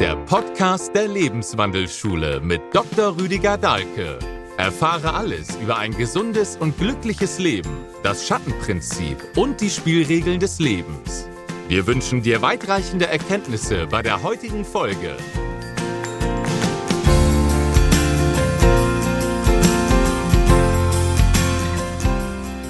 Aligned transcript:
der 0.00 0.16
Podcast 0.16 0.94
der 0.94 1.08
Lebenswandelschule 1.08 2.40
mit 2.40 2.62
Dr. 2.72 3.18
Rüdiger 3.20 3.58
Dahlke. 3.58 4.18
Erfahre 4.56 5.12
alles 5.12 5.54
über 5.56 5.76
ein 5.76 5.94
gesundes 5.94 6.56
und 6.56 6.78
glückliches 6.78 7.38
Leben, 7.38 7.84
das 8.02 8.26
Schattenprinzip 8.26 9.18
und 9.36 9.60
die 9.60 9.68
Spielregeln 9.68 10.40
des 10.40 10.58
Lebens. 10.58 11.28
Wir 11.68 11.86
wünschen 11.86 12.22
dir 12.22 12.40
weitreichende 12.40 13.08
Erkenntnisse 13.08 13.86
bei 13.88 14.00
der 14.00 14.22
heutigen 14.22 14.64
Folge. 14.64 15.14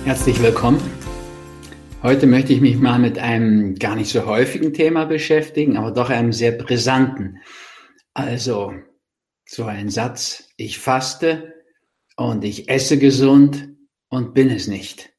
Herzlich 0.05 0.43
willkommen. 0.43 1.00
Heute 2.03 2.27
möchte 2.27 2.55
ich 2.55 2.63
mich 2.63 2.79
mal 2.79 2.99
mit 2.99 3.19
einem 3.19 3.75
gar 3.75 3.95
nicht 3.95 4.11
so 4.11 4.25
häufigen 4.25 4.73
Thema 4.73 5.05
beschäftigen, 5.05 5.77
aber 5.77 5.91
doch 5.91 6.09
einem 6.09 6.33
sehr 6.33 6.53
brisanten. 6.53 7.43
Also 8.15 8.73
so 9.47 9.65
ein 9.65 9.91
Satz, 9.91 10.49
ich 10.57 10.79
faste 10.79 11.53
und 12.17 12.43
ich 12.43 12.71
esse 12.71 12.99
gesund 12.99 13.69
und 14.09 14.33
bin 14.33 14.49
es 14.49 14.67
nicht. 14.67 15.11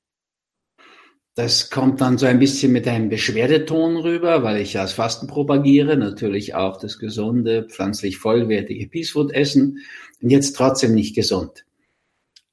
Das 1.35 1.69
kommt 1.69 2.01
dann 2.01 2.17
so 2.17 2.25
ein 2.25 2.39
bisschen 2.39 2.71
mit 2.71 2.87
einem 2.87 3.09
Beschwerdeton 3.09 3.97
rüber, 3.97 4.41
weil 4.41 4.59
ich 4.59 4.73
ja 4.73 4.81
das 4.81 4.93
Fasten 4.93 5.27
propagiere, 5.27 5.97
natürlich 5.97 6.55
auch 6.55 6.77
das 6.77 6.97
gesunde, 6.97 7.67
pflanzlich 7.69 8.17
vollwertige 8.17 8.87
Peacefood 8.87 9.31
essen 9.33 9.77
und 10.19 10.31
jetzt 10.31 10.55
trotzdem 10.55 10.95
nicht 10.95 11.13
gesund. 11.13 11.63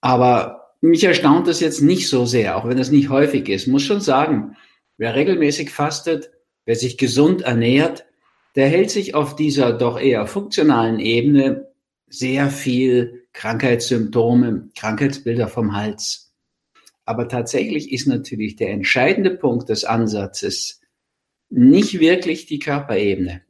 Aber 0.02 0.67
mich 0.80 1.04
erstaunt 1.04 1.46
das 1.46 1.60
jetzt 1.60 1.80
nicht 1.80 2.08
so 2.08 2.24
sehr, 2.24 2.56
auch 2.56 2.68
wenn 2.68 2.78
es 2.78 2.90
nicht 2.90 3.08
häufig 3.08 3.48
ist. 3.48 3.66
Muss 3.66 3.82
schon 3.82 4.00
sagen, 4.00 4.56
wer 4.96 5.14
regelmäßig 5.14 5.70
fastet, 5.70 6.30
wer 6.64 6.76
sich 6.76 6.98
gesund 6.98 7.42
ernährt, 7.42 8.04
der 8.54 8.68
hält 8.68 8.90
sich 8.90 9.14
auf 9.14 9.36
dieser 9.36 9.72
doch 9.72 10.00
eher 10.00 10.26
funktionalen 10.26 11.00
Ebene 11.00 11.68
sehr 12.08 12.50
viel 12.50 13.26
Krankheitssymptome, 13.32 14.70
Krankheitsbilder 14.76 15.48
vom 15.48 15.76
Hals. 15.76 16.32
Aber 17.04 17.28
tatsächlich 17.28 17.92
ist 17.92 18.06
natürlich 18.06 18.56
der 18.56 18.70
entscheidende 18.70 19.30
Punkt 19.30 19.68
des 19.68 19.84
Ansatzes 19.84 20.80
nicht 21.50 22.00
wirklich 22.00 22.46
die 22.46 22.58
Körperebene. 22.58 23.42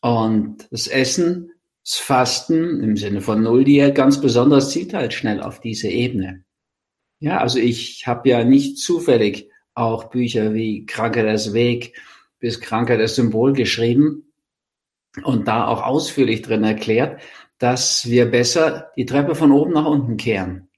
Und 0.00 0.68
das 0.70 0.88
Essen, 0.88 1.52
das 1.84 1.94
Fasten 1.94 2.82
im 2.82 2.96
Sinne 2.96 3.20
von 3.20 3.42
Nulldiät 3.42 3.94
ganz 3.94 4.20
besonders 4.20 4.70
zieht 4.70 4.92
halt 4.92 5.14
schnell 5.14 5.40
auf 5.40 5.60
diese 5.60 5.88
Ebene. 5.88 6.44
Ja, 7.22 7.38
also 7.38 7.60
ich 7.60 8.08
habe 8.08 8.28
ja 8.28 8.42
nicht 8.42 8.78
zufällig 8.78 9.48
auch 9.74 10.10
Bücher 10.10 10.54
wie 10.54 10.86
Krankheit 10.86 11.28
als 11.28 11.52
Weg 11.52 11.96
bis 12.40 12.60
Krankheit 12.60 12.98
als 12.98 13.14
Symbol 13.14 13.52
geschrieben 13.52 14.32
und 15.22 15.46
da 15.46 15.68
auch 15.68 15.84
ausführlich 15.84 16.42
drin 16.42 16.64
erklärt, 16.64 17.22
dass 17.58 18.10
wir 18.10 18.28
besser 18.28 18.90
die 18.96 19.06
Treppe 19.06 19.36
von 19.36 19.52
oben 19.52 19.72
nach 19.72 19.86
unten 19.86 20.16
kehren. 20.16 20.68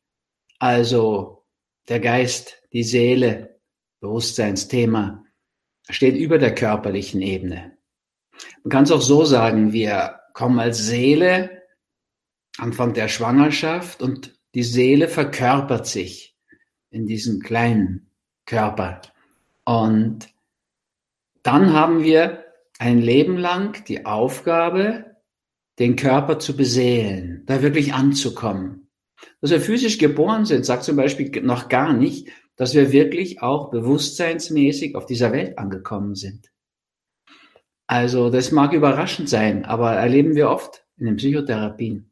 Also 0.58 1.46
der 1.88 2.00
Geist, 2.00 2.62
die 2.74 2.82
Seele, 2.82 3.58
Bewusstseinsthema 4.00 5.24
steht 5.88 6.14
über 6.14 6.36
der 6.36 6.54
körperlichen 6.54 7.22
Ebene. 7.22 7.78
Man 8.64 8.70
kann 8.70 8.84
es 8.84 8.92
auch 8.92 9.00
so 9.00 9.24
sagen, 9.24 9.72
wir 9.72 10.20
kommen 10.34 10.58
als 10.58 10.76
Seele 10.76 11.62
Anfang 12.58 12.92
der 12.92 13.08
Schwangerschaft 13.08 14.02
und 14.02 14.38
die 14.54 14.62
Seele 14.62 15.08
verkörpert 15.08 15.86
sich 15.86 16.33
in 16.94 17.06
diesem 17.06 17.40
kleinen 17.40 18.10
Körper. 18.46 19.02
Und 19.64 20.28
dann 21.42 21.72
haben 21.72 22.02
wir 22.02 22.44
ein 22.78 23.00
Leben 23.00 23.36
lang 23.36 23.84
die 23.84 24.06
Aufgabe, 24.06 25.16
den 25.78 25.96
Körper 25.96 26.38
zu 26.38 26.56
beseelen, 26.56 27.42
da 27.46 27.62
wirklich 27.62 27.92
anzukommen 27.92 28.84
dass 29.40 29.50
wir 29.50 29.60
physisch 29.60 29.98
geboren 29.98 30.44
sind, 30.44 30.64
sagt 30.64 30.84
zum 30.84 30.96
Beispiel 30.96 31.42
noch 31.42 31.68
gar 31.68 31.92
nicht, 31.92 32.28
dass 32.56 32.74
wir 32.74 32.92
wirklich 32.92 33.42
auch 33.42 33.70
bewusstseinsmäßig 33.70 34.94
auf 34.96 35.06
dieser 35.06 35.32
Welt 35.32 35.58
angekommen 35.58 36.14
sind. 36.14 36.50
Also 37.86 38.30
das 38.30 38.52
mag 38.52 38.72
überraschend 38.72 39.28
sein, 39.28 39.64
aber 39.64 39.92
erleben 39.92 40.34
wir 40.34 40.48
oft 40.48 40.86
in 40.96 41.06
den 41.06 41.16
Psychotherapien. 41.16 42.10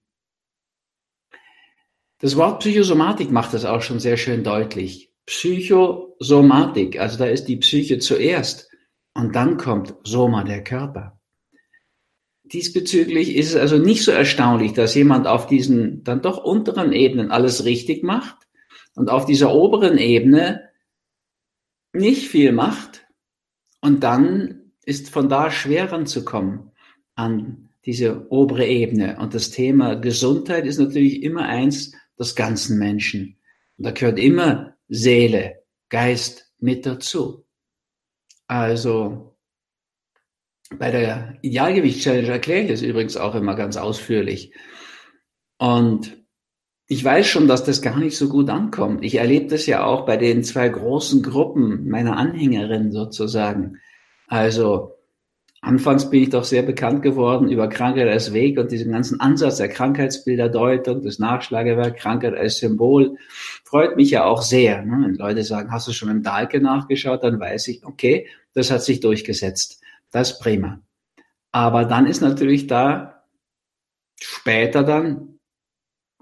Das 2.23 2.37
Wort 2.37 2.61
Psychosomatik 2.61 3.33
macht 3.33 3.53
das 3.53 3.65
auch 3.65 3.83
schon 3.83 3.99
sehr 3.99 4.17
schön 4.17 4.45
deutlich. 4.45 5.11
Psychosomatik, 5.27 7.01
also 7.01 7.19
da 7.19 7.25
ist 7.25 7.47
die 7.47 7.57
Psyche 7.57 7.99
zuerst 7.99 8.71
und 9.13 9.35
dann 9.35 9.57
kommt 9.57 9.97
Soma, 10.05 10.45
der 10.45 10.63
Körper. 10.63 11.19
Diesbezüglich 12.45 13.35
ist 13.35 13.51
es 13.51 13.57
also 13.57 13.77
nicht 13.77 14.05
so 14.05 14.13
erstaunlich, 14.13 14.73
dass 14.73 14.95
jemand 14.95 15.27
auf 15.27 15.49
diesen 15.49 16.05
dann 16.05 16.23
doch 16.23 16.39
unteren 16.39 16.93
Ebenen 16.93 17.33
alles 17.33 17.65
richtig 17.65 18.05
macht 18.05 18.37
und 18.95 19.11
auf 19.11 19.27
dieser 19.27 19.53
oberen 19.53 19.99
Ebene 19.99 20.69
nicht 21.93 22.29
viel 22.29 22.53
macht 22.53 23.05
und 23.81 24.05
dann 24.05 24.73
ist 24.85 25.11
von 25.11 25.29
da 25.29 25.51
schwer 25.51 25.91
ranzukommen 25.91 26.71
an 27.17 27.71
diese 27.85 28.31
obere 28.31 28.65
Ebene. 28.65 29.19
Und 29.19 29.35
das 29.35 29.51
Thema 29.51 29.97
Gesundheit 29.97 30.67
ist 30.67 30.79
natürlich 30.79 31.25
immer 31.25 31.47
eins 31.47 31.93
des 32.19 32.35
ganzen 32.35 32.79
Menschen. 32.79 33.39
Und 33.77 33.87
da 33.87 33.91
gehört 33.91 34.19
immer 34.19 34.77
Seele, 34.89 35.63
Geist 35.89 36.53
mit 36.59 36.87
dazu. 36.87 37.47
Also 38.47 39.37
bei 40.79 40.91
der 40.91 41.39
Idealgewicht-Challenge 41.43 42.29
erkläre 42.29 42.65
ich 42.65 42.71
es 42.71 42.83
übrigens 42.83 43.17
auch 43.17 43.35
immer 43.35 43.55
ganz 43.55 43.77
ausführlich. 43.77 44.55
Und 45.59 46.23
ich 46.87 47.05
weiß 47.05 47.27
schon, 47.27 47.49
dass 47.49 47.65
das 47.65 47.83
gar 47.83 47.99
nicht 47.99 48.17
so 48.17 48.29
gut 48.29 48.51
ankommt. 48.51 49.05
Ich 49.05 49.15
erlebe 49.15 49.47
das 49.47 49.67
ja 49.67 49.85
auch 49.85 50.05
bei 50.05 50.17
den 50.17 50.45
zwei 50.45 50.69
großen 50.69 51.23
Gruppen 51.23 51.89
meiner 51.89 52.17
Anhängerinnen 52.17 52.93
sozusagen. 52.93 53.79
Also 54.27 54.95
anfangs 55.63 56.11
bin 56.11 56.25
ich 56.25 56.31
doch 56.31 56.45
sehr 56.45 56.63
bekannt 56.63 57.03
geworden 57.03 57.49
über 57.49 57.69
Krankheit 57.69 58.09
als 58.09 58.35
Weg 58.35 58.59
und 58.59 58.71
diesen 58.71 58.93
ganzen 58.93 59.21
Ansatz 59.21 59.57
der 59.57 59.69
Krankheitsbilderdeutung, 59.69 61.03
das 61.03 61.19
Nachschlagewerk 61.19 61.97
Krankheit 61.97 62.35
als 62.35 62.59
Symbol. 62.59 63.17
Freut 63.65 63.97
mich 63.97 64.11
ja 64.11 64.25
auch 64.25 64.43
sehr. 64.43 64.83
Ne? 64.83 65.07
Wenn 65.07 65.15
Leute 65.15 65.45
sagen, 65.45 65.73
hast 65.73 65.89
du 65.89 65.93
schon 65.93 66.11
im 66.11 66.23
Dahlke 66.23 66.61
nachgeschaut, 66.61 67.23
dann 67.23 67.41
weiß 67.41 67.69
ich, 67.69 67.87
okay, 67.87 68.27
das 68.53 68.71
hat 68.71 68.83
sich 68.83 69.01
durchgesetzt. 69.01 69.81
Das 70.11 70.33
ist 70.33 70.41
prima. 70.41 70.81
Aber 71.53 71.85
dann 71.85 72.07
ist 72.07 72.21
natürlich 72.21 72.67
da 72.67 73.25
später 74.21 74.83
dann 74.83 75.39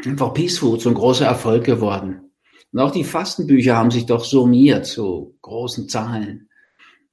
einfach 0.05 0.35
Peace 0.35 0.59
Food 0.59 0.83
so 0.83 0.91
ein 0.91 0.95
großer 0.95 1.27
Erfolg 1.27 1.65
geworden. 1.65 2.31
Und 2.73 2.79
auch 2.79 2.91
die 2.91 3.05
Fastenbücher 3.05 3.77
haben 3.77 3.91
sich 3.91 4.07
doch 4.07 4.25
summiert 4.25 4.87
zu 4.87 5.37
großen 5.41 5.89
Zahlen. 5.89 6.50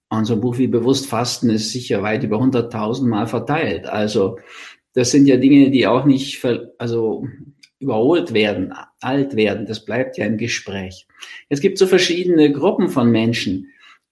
Und 0.10 0.26
so 0.26 0.34
ein 0.34 0.42
Buch 0.42 0.58
wie 0.58 0.68
Bewusst 0.68 1.08
Fasten 1.08 1.50
ist 1.50 1.72
sicher 1.72 2.02
weit 2.02 2.24
über 2.24 2.38
100.000 2.38 3.08
Mal 3.08 3.28
verteilt. 3.28 3.88
Also 3.88 4.40
das 4.94 5.12
sind 5.12 5.26
ja 5.26 5.38
Dinge, 5.38 5.70
die 5.70 5.86
auch 5.86 6.06
nicht 6.06 6.44
also 6.78 7.28
überholt 7.80 8.34
werden, 8.34 8.74
alt 9.02 9.36
werden. 9.36 9.66
Das 9.66 9.84
bleibt 9.84 10.18
ja 10.18 10.26
im 10.26 10.38
Gespräch. 10.38 11.08
Es 11.50 11.62
gibt 11.62 11.78
so 11.78 11.88
verschiedene 11.88 12.52
Gruppen 12.52 12.90
von 12.90 13.12
Menschen, 13.12 13.68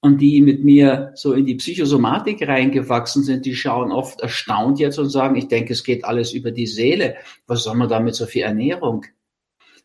und 0.06 0.22
die 0.22 0.40
mit 0.40 0.64
mir 0.64 1.14
so 1.16 1.34
in 1.34 1.48
die 1.48 1.56
Psychosomatik 1.56 2.48
reingewachsen 2.48 3.24
sind, 3.24 3.44
die 3.44 3.56
schauen 3.56 3.92
oft 3.92 4.22
erstaunt 4.22 4.78
jetzt 4.78 5.00
und 5.00 5.10
sagen, 5.10 5.36
ich 5.36 5.48
denke, 5.48 5.74
es 5.74 5.84
geht 5.84 6.06
alles 6.06 6.32
über 6.32 6.52
die 6.52 6.68
Seele. 6.68 7.16
Was 7.48 7.64
soll 7.64 7.74
man 7.76 7.90
da 7.90 8.00
mit 8.00 8.14
so 8.14 8.28
viel 8.28 8.44
Ernährung? 8.44 9.08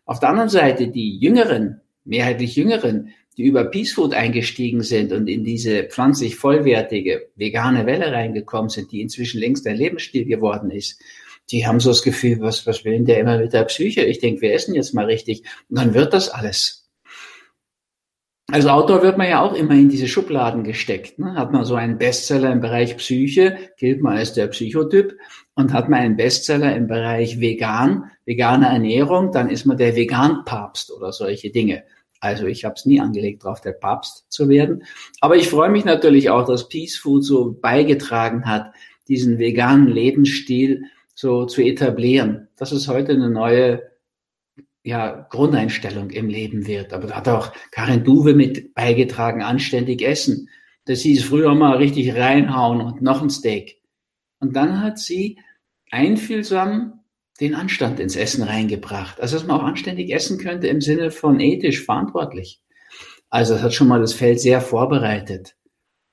Auf 0.05 0.21
der 0.21 0.29
anderen 0.29 0.51
Seite 0.51 0.89
die 0.89 1.17
Jüngeren, 1.17 1.81
mehrheitlich 2.05 2.55
Jüngeren, 2.55 3.15
die 3.37 3.45
über 3.45 3.65
Peace 3.65 3.93
Food 3.93 4.15
eingestiegen 4.15 4.83
sind 4.83 5.13
und 5.13 5.29
in 5.29 5.45
diese 5.45 5.85
pflanzlich 5.85 6.37
vollwertige 6.37 7.29
vegane 7.37 7.87
Welle 7.87 8.13
reingekommen 8.13 8.69
sind, 8.69 8.93
die 8.93 9.01
inzwischen 9.01 9.41
längst 9.41 9.67
ein 9.67 9.77
Lebensstil 9.77 10.25
geworden 10.25 10.71
ist, 10.71 11.01
die 11.51 11.67
haben 11.67 11.81
so 11.81 11.91
das 11.91 12.03
Gefühl, 12.03 12.41
was, 12.41 12.67
was 12.67 12.85
will 12.85 12.93
denn 12.93 13.07
der 13.07 13.19
immer 13.19 13.39
mit 13.39 13.53
der 13.53 13.65
Psyche? 13.65 14.03
Ich 14.03 14.19
denke, 14.19 14.43
wir 14.43 14.55
essen 14.55 14.75
jetzt 14.75 14.95
mal 14.95 15.07
richtig. 15.07 15.43
Und 15.69 15.79
dann 15.79 15.95
wird 15.95 16.13
das 16.13 16.29
alles. 16.29 16.89
Als 18.53 18.67
Autor 18.67 19.03
wird 19.03 19.17
man 19.17 19.29
ja 19.29 19.41
auch 19.41 19.55
immer 19.55 19.75
in 19.75 19.89
diese 19.89 20.09
Schubladen 20.09 20.65
gesteckt. 20.65 21.19
Ne? 21.21 21.35
Hat 21.35 21.53
man 21.53 21.65
so 21.65 21.77
einen 21.77 21.99
Bestseller 21.99 22.51
im 22.51 22.61
Bereich 22.61 22.97
Psyche, 22.97 23.57
gilt 23.79 24.01
man 24.01 24.17
als 24.17 24.33
der 24.33 24.49
Psychotyp. 24.49 25.17
Und 25.55 25.73
hat 25.73 25.89
man 25.89 26.01
einen 26.01 26.17
Bestseller 26.17 26.75
im 26.75 26.87
Bereich 26.87 27.41
Vegan, 27.41 28.11
vegane 28.25 28.67
Ernährung, 28.67 29.31
dann 29.31 29.51
ist 29.51 29.67
man 29.67 29.77
der 29.77 29.95
Vegan-Papst 29.95 30.91
oder 30.91 31.13
solche 31.13 31.51
Dinge. 31.51 31.85
Also 32.21 32.47
ich 32.47 32.65
habe 32.65 32.75
es 32.77 32.85
nie 32.87 33.01
angelegt, 33.01 33.45
darauf 33.45 33.61
der 33.61 33.73
Papst 33.73 34.27
zu 34.29 34.49
werden. 34.49 34.85
Aber 35.21 35.37
ich 35.37 35.49
freue 35.49 35.71
mich 35.71 35.85
natürlich 35.85 36.31
auch, 36.31 36.47
dass 36.47 36.69
Peace 36.69 36.97
Food 36.97 37.25
so 37.25 37.59
beigetragen 37.61 38.47
hat, 38.47 38.73
diesen 39.09 39.39
veganen 39.39 39.89
Lebensstil 39.89 40.85
so 41.15 41.47
zu 41.47 41.63
etablieren. 41.63 42.49
Das 42.57 42.73
ist 42.73 42.89
heute 42.89 43.13
eine 43.13 43.31
neue 43.31 43.83
ja, 44.83 45.27
Grundeinstellung 45.31 46.11
im 46.11 46.29
Leben 46.29 46.67
wird. 46.67 46.93
Aber 46.93 47.09
da 47.09 47.17
hat 47.17 47.29
auch 47.29 47.53
Karin 47.71 48.05
Duwe 48.05 48.35
mit 48.35 48.75
beigetragen, 48.75 49.43
anständig 49.43 50.03
essen. 50.03 50.49
Das 50.85 51.01
hieß 51.01 51.25
früher 51.25 51.55
mal 51.55 51.77
richtig 51.77 52.15
reinhauen 52.15 52.81
und 52.81 53.03
noch 53.03 53.23
ein 53.23 53.31
Steak. 53.31 53.81
Und 54.41 54.57
dann 54.57 54.83
hat 54.83 54.99
sie 54.99 55.39
einfühlsam 55.91 57.00
den 57.41 57.55
Anstand 57.55 58.01
ins 58.01 58.17
Essen 58.17 58.43
reingebracht. 58.43 59.21
Also, 59.21 59.37
dass 59.37 59.47
man 59.47 59.61
auch 59.61 59.65
anständig 59.65 60.13
essen 60.13 60.39
könnte 60.39 60.69
im 60.69 60.81
Sinne 60.81 61.11
von 61.11 61.41
ethisch 61.41 61.85
verantwortlich. 61.85 62.61
Also, 63.31 63.55
es 63.55 63.63
hat 63.63 63.75
schon 63.75 63.89
mal 63.89 64.01
das 64.01 64.13
Feld 64.13 64.41
sehr 64.41 64.61
vorbereitet. 64.61 65.57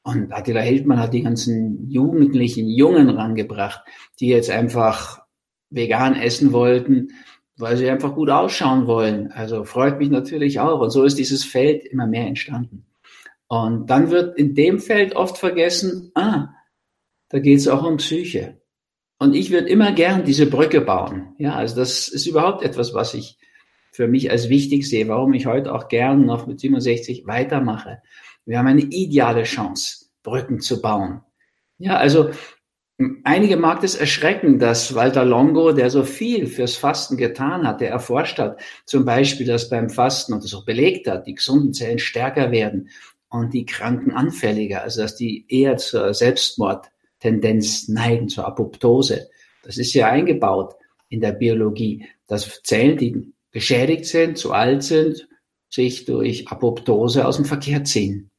Und 0.03 0.31
Attila 0.31 0.61
Hildmann 0.61 0.99
hat 0.99 1.13
die 1.13 1.23
ganzen 1.23 1.89
jugendlichen 1.89 2.69
Jungen 2.69 3.09
rangebracht, 3.09 3.81
die 4.21 4.27
jetzt 4.27 4.49
einfach 4.49 5.19
vegan 5.69 6.15
essen 6.15 6.53
wollten, 6.53 7.09
weil 7.57 7.75
sie 7.75 7.89
einfach 7.89 8.15
gut 8.15 8.29
ausschauen 8.29 8.87
wollen. 8.87 9.31
Also 9.33 9.65
freut 9.65 9.99
mich 9.99 10.09
natürlich 10.09 10.61
auch. 10.61 10.79
Und 10.79 10.91
so 10.91 11.03
ist 11.03 11.17
dieses 11.17 11.43
Feld 11.43 11.83
immer 11.83 12.07
mehr 12.07 12.25
entstanden. 12.25 12.85
Und 13.47 13.89
dann 13.89 14.09
wird 14.09 14.37
in 14.37 14.55
dem 14.55 14.79
Feld 14.79 15.15
oft 15.15 15.37
vergessen, 15.37 16.11
ah, 16.15 16.49
da 17.29 17.39
geht 17.39 17.57
es 17.57 17.67
auch 17.67 17.83
um 17.83 17.97
Psyche. 17.97 18.61
Und 19.19 19.35
ich 19.35 19.51
würde 19.51 19.67
immer 19.67 19.91
gern 19.93 20.25
diese 20.25 20.45
Brücke 20.45 20.81
bauen. 20.81 21.33
Ja, 21.37 21.55
also 21.55 21.75
das 21.75 22.07
ist 22.07 22.27
überhaupt 22.27 22.63
etwas, 22.63 22.93
was 22.93 23.13
ich 23.13 23.37
für 23.91 24.07
mich 24.07 24.29
als 24.29 24.49
wichtig 24.49 24.87
sehe, 24.87 25.07
warum 25.07 25.33
ich 25.33 25.47
heute 25.47 25.73
auch 25.73 25.87
gern 25.87 26.25
noch 26.25 26.45
mit 26.45 26.59
67 26.59 27.25
weitermache. 27.25 28.01
Wir 28.45 28.59
haben 28.59 28.67
eine 28.67 28.81
ideale 28.81 29.43
Chance, 29.43 30.05
Brücken 30.21 30.59
zu 30.59 30.81
bauen. 30.81 31.21
Ja, 31.79 31.97
also 31.97 32.29
einige 33.23 33.57
mag 33.57 33.83
es 33.83 33.95
erschrecken, 33.95 34.59
dass 34.59 34.93
Walter 34.93 35.25
Longo, 35.25 35.71
der 35.71 35.89
so 35.89 36.03
viel 36.03 36.45
fürs 36.45 36.75
Fasten 36.75 37.17
getan 37.17 37.67
hat, 37.67 37.81
der 37.81 37.89
erforscht 37.89 38.37
hat, 38.37 38.59
zum 38.85 39.03
Beispiel, 39.03 39.47
dass 39.47 39.69
beim 39.69 39.89
Fasten 39.89 40.33
und 40.33 40.43
das 40.43 40.53
auch 40.53 40.65
belegt 40.65 41.07
hat, 41.07 41.25
die 41.25 41.35
gesunden 41.35 41.73
Zellen 41.73 41.99
stärker 41.99 42.51
werden 42.51 42.89
und 43.29 43.53
die 43.53 43.65
Kranken 43.65 44.11
anfälliger, 44.11 44.83
also 44.83 45.01
dass 45.01 45.15
die 45.15 45.45
eher 45.49 45.77
zur 45.77 46.13
Selbstmord 46.13 46.91
Tendenz 47.19 47.87
neigen 47.87 48.29
zur 48.29 48.45
Apoptose. 48.47 49.29
Das 49.63 49.77
ist 49.77 49.93
ja 49.93 50.09
eingebaut 50.09 50.75
in 51.09 51.21
der 51.21 51.31
Biologie, 51.31 52.05
dass 52.27 52.61
Zellen, 52.63 52.97
die 52.97 53.33
geschädigt 53.51 54.05
sind, 54.05 54.37
zu 54.37 54.51
alt 54.51 54.83
sind, 54.83 55.27
sich 55.69 56.05
durch 56.05 56.47
Apoptose 56.47 57.25
aus 57.27 57.37
dem 57.37 57.45
Verkehr 57.45 57.83
ziehen. 57.83 58.29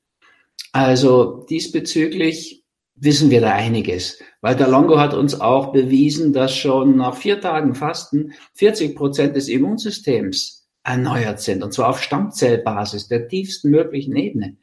Also 0.72 1.46
diesbezüglich 1.48 2.64
wissen 2.94 3.30
wir 3.30 3.40
da 3.40 3.52
einiges. 3.54 4.20
Walter 4.40 4.68
Longo 4.68 4.98
hat 4.98 5.14
uns 5.14 5.40
auch 5.40 5.72
bewiesen, 5.72 6.32
dass 6.32 6.54
schon 6.54 6.96
nach 6.96 7.16
vier 7.16 7.40
Tagen 7.40 7.74
Fasten 7.74 8.32
40 8.54 8.96
Prozent 8.96 9.36
des 9.36 9.48
Immunsystems 9.48 10.57
erneuert 10.84 11.40
sind, 11.40 11.62
und 11.62 11.72
zwar 11.72 11.90
auf 11.90 12.02
Stammzellbasis 12.02 13.08
der 13.08 13.28
tiefsten 13.28 13.70
möglichen 13.70 14.16
Ebene. 14.16 14.56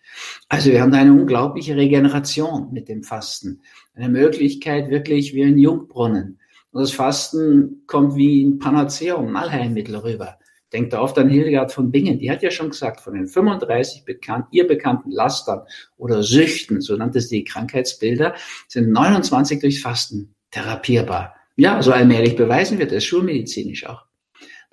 Also 0.50 0.72
wir 0.72 0.82
haben 0.82 0.92
da 0.92 0.98
eine 0.98 1.14
unglaubliche 1.14 1.76
Regeneration 1.76 2.72
mit 2.72 2.90
dem 2.90 3.04
Fasten 3.04 3.62
eine 3.96 4.10
Möglichkeit 4.10 4.90
wirklich 4.90 5.34
wie 5.34 5.44
ein 5.44 5.58
Jungbrunnen. 5.58 6.40
Und 6.72 6.82
das 6.82 6.92
Fasten 6.92 7.84
kommt 7.88 8.16
wie 8.16 8.44
ein 8.44 8.60
Panaceum, 8.60 9.28
ein 9.30 9.36
Allheilmittel 9.36 9.96
rüber. 9.96 10.38
Denkt 10.74 10.92
da 10.92 11.00
oft 11.00 11.18
an 11.18 11.30
Hildegard 11.30 11.72
von 11.72 11.92
Bingen, 11.92 12.20
die 12.20 12.30
hat 12.30 12.44
ja 12.44 12.52
schon 12.52 12.72
gesagt, 12.72 13.00
von 13.00 13.14
den 13.14 13.28
35 13.28 14.04
bekannt, 14.04 14.48
ihr 14.52 14.68
bekannten 14.68 15.12
Lastern 15.12 15.62
oder 15.96 16.22
Süchten, 16.22 16.82
so 16.82 16.98
nannte 16.98 17.22
sie 17.22 17.38
die 17.38 17.44
Krankheitsbilder, 17.46 18.36
sind 18.68 18.92
29 18.92 19.62
durch 19.62 19.82
Fasten 19.82 20.36
therapierbar. 20.52 21.36
Ja, 21.56 21.82
so 21.82 21.94
allmählich 21.94 22.36
beweisen 22.36 22.78
wir 22.78 22.88
das, 22.88 23.06
schulmedizinisch 23.06 23.86
auch. 23.86 24.06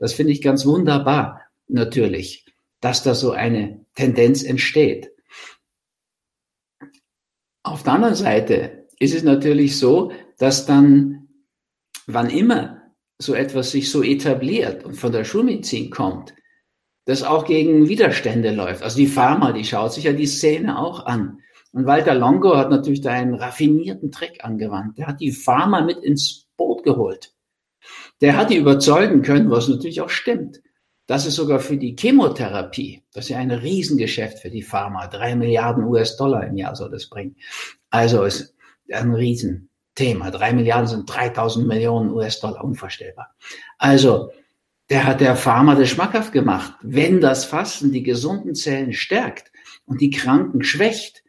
Das 0.03 0.15
finde 0.15 0.33
ich 0.33 0.43
ganz 0.43 0.67
wunderbar, 0.67 1.43
natürlich, 1.69 2.45
dass 2.81 3.05
da 3.05 3.15
so 3.15 3.31
eine 3.31 3.87
Tendenz 3.95 4.43
entsteht. 4.43 5.13
Auf 7.63 7.85
der 7.85 7.93
anderen 7.93 8.17
Seite 8.17 8.89
ist 8.99 9.15
es 9.15 9.23
natürlich 9.23 9.79
so, 9.79 10.11
dass 10.39 10.67
dann, 10.67 11.29
wann 12.09 12.31
immer 12.31 12.83
so 13.17 13.33
etwas 13.35 13.71
sich 13.71 13.93
so 13.93 14.03
etabliert 14.03 14.83
und 14.83 14.95
von 14.95 15.13
der 15.13 15.23
Schulmedizin 15.23 15.91
kommt, 15.91 16.35
das 17.05 17.23
auch 17.23 17.45
gegen 17.45 17.89
Widerstände 17.89 18.51
läuft. 18.51 18.83
Also 18.83 18.97
die 18.97 19.07
Pharma, 19.07 19.53
die 19.53 19.65
schaut 19.65 19.93
sich 19.93 20.03
ja 20.03 20.13
die 20.13 20.27
Szene 20.27 20.81
auch 20.81 21.07
an. 21.07 21.39
Und 21.71 21.87
Walter 21.87 22.17
Longo 22.17 22.57
hat 22.57 22.71
natürlich 22.71 23.03
da 23.03 23.13
einen 23.13 23.35
raffinierten 23.35 24.11
Trick 24.11 24.45
angewandt. 24.45 24.99
Der 24.99 25.07
hat 25.07 25.21
die 25.21 25.31
Pharma 25.31 25.81
mit 25.83 25.99
ins 25.99 26.49
Boot 26.57 26.83
geholt. 26.83 27.33
Der 28.23 28.37
hat 28.37 28.49
die 28.49 28.57
überzeugen 28.57 29.21
können, 29.21 29.51
was 29.51 29.69
natürlich 29.69 30.01
auch 30.01 30.09
stimmt, 30.09 30.63
dass 31.07 31.27
es 31.27 31.35
sogar 31.35 31.61
für 31.61 31.77
die 31.77 31.95
Chemotherapie, 31.99 33.03
das 33.13 33.25
ist 33.25 33.31
ja 33.31 33.39
ein 33.39 33.51
Riesengeschäft 33.51 34.39
für 34.39 34.49
die 34.49 34.63
Pharma, 34.63 35.09
drei 35.09 35.37
Milliarden 35.37 35.85
US-Dollar 35.85 36.47
im 36.47 36.57
Jahr 36.57 36.75
soll 36.75 36.91
das 36.91 37.11
bringen. 37.11 37.37
Also 37.91 38.25
es 38.25 38.55
ein 38.91 39.15
Riesenthema. 39.15 40.31
Drei 40.31 40.53
Milliarden 40.53 40.87
sind 40.87 41.07
3000 41.07 41.67
Millionen 41.67 42.11
US-Dollar, 42.11 42.65
unvorstellbar. 42.65 43.35
Also, 43.79 44.33
der 44.91 45.05
hat 45.05 45.21
der 45.21 45.37
Pharma 45.37 45.75
das 45.75 45.91
schmackhaft 45.91 46.33
gemacht. 46.33 46.75
Wenn 46.83 47.21
das 47.21 47.45
Fasten 47.45 47.93
die 47.93 48.03
gesunden 48.03 48.55
Zellen 48.55 48.93
stärkt 48.93 49.51
und 49.87 50.01
die 50.01 50.11
Kranken 50.11 50.63
schwächt, 50.65 51.23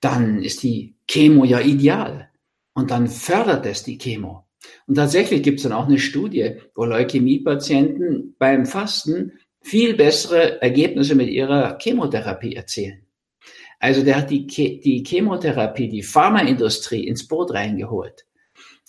dann 0.00 0.42
ist 0.42 0.62
die 0.62 0.96
Chemo 1.08 1.44
ja 1.44 1.60
ideal. 1.60 2.30
Und 2.74 2.90
dann 2.90 3.08
fördert 3.08 3.66
es 3.66 3.82
die 3.82 3.98
Chemo. 3.98 4.47
Und 4.86 4.96
tatsächlich 4.96 5.42
gibt 5.42 5.58
es 5.58 5.62
dann 5.62 5.72
auch 5.72 5.86
eine 5.86 5.98
Studie, 5.98 6.56
wo 6.74 6.84
Leukämiepatienten 6.84 8.34
beim 8.38 8.66
Fasten 8.66 9.32
viel 9.60 9.94
bessere 9.94 10.62
Ergebnisse 10.62 11.14
mit 11.14 11.28
ihrer 11.28 11.78
Chemotherapie 11.80 12.54
erzielen. 12.54 13.06
Also 13.78 14.02
der 14.02 14.16
hat 14.16 14.30
die, 14.30 14.46
die 14.46 15.04
Chemotherapie, 15.06 15.88
die 15.88 16.02
Pharmaindustrie 16.02 17.06
ins 17.06 17.28
Boot 17.28 17.52
reingeholt. 17.52 18.26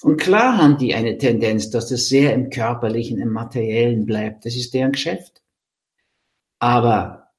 Und 0.01 0.17
klar 0.17 0.57
haben 0.57 0.77
die 0.77 0.95
eine 0.95 1.17
Tendenz, 1.17 1.69
dass 1.69 1.89
das 1.89 2.07
sehr 2.07 2.33
im 2.33 2.49
Körperlichen, 2.49 3.19
im 3.19 3.31
Materiellen 3.31 4.05
bleibt. 4.05 4.45
Das 4.45 4.55
ist 4.55 4.73
deren 4.73 4.93
Geschäft. 4.93 5.41
Aber 6.57 7.29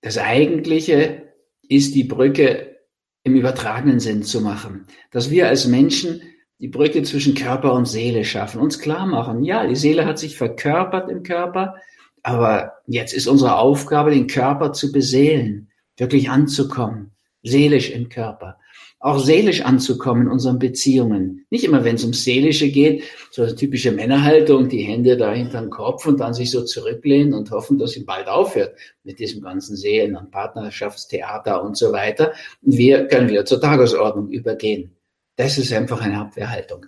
das 0.00 0.16
Eigentliche 0.16 1.34
ist 1.68 1.94
die 1.94 2.04
Brücke 2.04 2.76
im 3.24 3.34
übertragenen 3.34 4.00
Sinn 4.00 4.22
zu 4.22 4.40
machen. 4.40 4.86
Dass 5.10 5.30
wir 5.30 5.48
als 5.48 5.66
Menschen 5.66 6.22
die 6.58 6.68
Brücke 6.68 7.02
zwischen 7.02 7.34
Körper 7.34 7.72
und 7.72 7.86
Seele 7.86 8.24
schaffen, 8.24 8.60
uns 8.60 8.78
klar 8.78 9.06
machen, 9.06 9.44
ja, 9.44 9.66
die 9.66 9.76
Seele 9.76 10.04
hat 10.04 10.18
sich 10.18 10.36
verkörpert 10.36 11.10
im 11.10 11.22
Körper, 11.22 11.76
aber 12.22 12.72
jetzt 12.86 13.12
ist 13.14 13.28
unsere 13.28 13.56
Aufgabe, 13.56 14.10
den 14.10 14.26
Körper 14.26 14.72
zu 14.72 14.90
beseelen 14.92 15.68
wirklich 15.98 16.30
anzukommen, 16.30 17.12
seelisch 17.42 17.90
im 17.90 18.08
Körper. 18.08 18.58
Auch 19.00 19.20
seelisch 19.20 19.60
anzukommen 19.60 20.22
in 20.22 20.28
unseren 20.28 20.58
Beziehungen. 20.58 21.46
Nicht 21.50 21.62
immer, 21.62 21.84
wenn 21.84 21.94
es 21.94 22.02
ums 22.02 22.24
Seelische 22.24 22.68
geht, 22.68 23.04
so 23.30 23.42
eine 23.42 23.54
typische 23.54 23.92
Männerhaltung, 23.92 24.68
die 24.68 24.82
Hände 24.82 25.16
da 25.16 25.32
hinter 25.32 25.60
den 25.60 25.70
Kopf 25.70 26.04
und 26.06 26.18
dann 26.18 26.34
sich 26.34 26.50
so 26.50 26.64
zurücklehnen 26.64 27.32
und 27.32 27.52
hoffen, 27.52 27.78
dass 27.78 27.92
sie 27.92 28.02
bald 28.02 28.26
aufhört 28.26 28.74
mit 29.04 29.20
diesem 29.20 29.40
ganzen 29.40 29.76
Seelen- 29.76 30.16
und 30.16 30.32
Partnerschaftstheater 30.32 31.62
und 31.62 31.76
so 31.76 31.92
weiter. 31.92 32.32
Wir 32.60 33.06
können 33.06 33.28
wieder 33.28 33.44
zur 33.44 33.60
Tagesordnung 33.60 34.30
übergehen. 34.30 34.97
Das 35.38 35.56
ist 35.56 35.72
einfach 35.72 36.00
eine 36.00 36.18
Abwehrhaltung. 36.18 36.86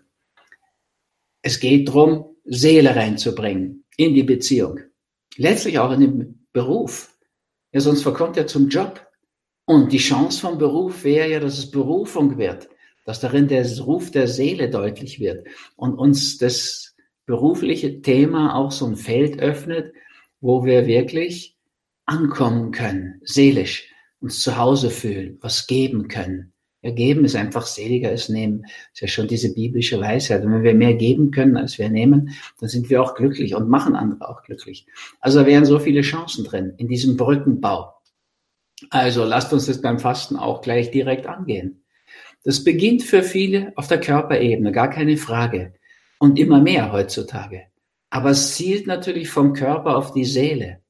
Es 1.40 1.60
geht 1.60 1.86
darum, 1.86 2.36
Seele 2.44 2.96
reinzubringen 2.96 3.84
in 3.96 4.12
die 4.12 4.24
Beziehung. 4.24 4.80
Letztlich 5.36 5.78
auch 5.78 5.92
in 5.92 6.00
den 6.00 6.48
Beruf. 6.52 7.16
Ja, 7.70 7.80
sonst 7.80 8.02
verkommt 8.02 8.36
er 8.36 8.48
zum 8.48 8.68
Job. 8.68 9.06
Und 9.66 9.92
die 9.92 9.98
Chance 9.98 10.40
vom 10.40 10.58
Beruf 10.58 11.04
wäre 11.04 11.30
ja, 11.30 11.38
dass 11.38 11.58
es 11.58 11.70
Berufung 11.70 12.38
wird, 12.38 12.68
dass 13.04 13.20
darin 13.20 13.46
der 13.46 13.64
Ruf 13.82 14.10
der 14.10 14.26
Seele 14.26 14.68
deutlich 14.68 15.20
wird 15.20 15.46
und 15.76 15.94
uns 15.94 16.36
das 16.38 16.96
berufliche 17.26 18.02
Thema 18.02 18.56
auch 18.56 18.72
so 18.72 18.84
ein 18.84 18.96
Feld 18.96 19.38
öffnet, 19.38 19.94
wo 20.40 20.64
wir 20.64 20.88
wirklich 20.88 21.56
ankommen 22.04 22.72
können, 22.72 23.20
seelisch, 23.22 23.94
uns 24.18 24.42
zu 24.42 24.56
Hause 24.56 24.90
fühlen, 24.90 25.38
was 25.40 25.68
geben 25.68 26.08
können. 26.08 26.52
Ja, 26.82 26.92
geben 26.92 27.24
ist 27.26 27.36
einfach 27.36 27.66
seliger 27.66 28.08
als 28.08 28.28
nehmen. 28.30 28.62
Das 28.62 28.72
ist 28.94 29.00
ja 29.02 29.08
schon 29.08 29.28
diese 29.28 29.52
biblische 29.52 30.00
Weisheit. 30.00 30.44
Und 30.44 30.52
wenn 30.52 30.62
wir 30.62 30.74
mehr 30.74 30.94
geben 30.94 31.30
können, 31.30 31.56
als 31.56 31.78
wir 31.78 31.90
nehmen, 31.90 32.30
dann 32.58 32.68
sind 32.68 32.88
wir 32.88 33.02
auch 33.02 33.14
glücklich 33.14 33.54
und 33.54 33.68
machen 33.68 33.94
andere 33.94 34.28
auch 34.28 34.42
glücklich. 34.42 34.86
Also 35.20 35.40
da 35.40 35.46
wären 35.46 35.66
so 35.66 35.78
viele 35.78 36.00
Chancen 36.00 36.44
drin 36.44 36.72
in 36.78 36.88
diesem 36.88 37.16
Brückenbau. 37.16 37.94
Also 38.88 39.24
lasst 39.24 39.52
uns 39.52 39.66
das 39.66 39.82
beim 39.82 39.98
Fasten 39.98 40.36
auch 40.36 40.62
gleich 40.62 40.90
direkt 40.90 41.26
angehen. 41.26 41.82
Das 42.44 42.64
beginnt 42.64 43.02
für 43.02 43.22
viele 43.22 43.74
auf 43.76 43.86
der 43.88 44.00
Körperebene, 44.00 44.72
gar 44.72 44.88
keine 44.88 45.18
Frage. 45.18 45.74
Und 46.18 46.38
immer 46.38 46.60
mehr 46.60 46.92
heutzutage. 46.92 47.62
Aber 48.08 48.30
es 48.30 48.54
zielt 48.54 48.86
natürlich 48.86 49.28
vom 49.28 49.52
Körper 49.52 49.96
auf 49.96 50.12
die 50.12 50.24
Seele. 50.24 50.80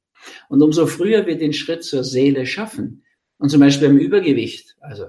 Und 0.47 0.61
umso 0.61 0.87
früher 0.87 1.25
wir 1.25 1.37
den 1.37 1.53
Schritt 1.53 1.83
zur 1.83 2.03
Seele 2.03 2.45
schaffen, 2.45 3.03
und 3.41 3.49
zum 3.49 3.59
Beispiel 3.59 3.87
im 3.87 3.97
Übergewicht, 3.97 4.77
also 4.81 5.05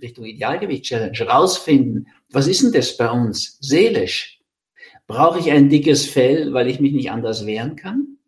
Richtung 0.00 0.24
Idealgewicht-Challenge 0.24 1.20
rausfinden, 1.28 2.08
was 2.30 2.46
ist 2.46 2.62
denn 2.62 2.72
das 2.72 2.96
bei 2.96 3.10
uns 3.10 3.58
seelisch? 3.60 4.40
Brauche 5.06 5.38
ich 5.38 5.50
ein 5.50 5.68
dickes 5.68 6.06
Fell, 6.06 6.52
weil 6.52 6.68
ich 6.68 6.80
mich 6.80 6.92
nicht 6.92 7.10
anders 7.10 7.44
wehren 7.44 7.76
kann? 7.76 8.18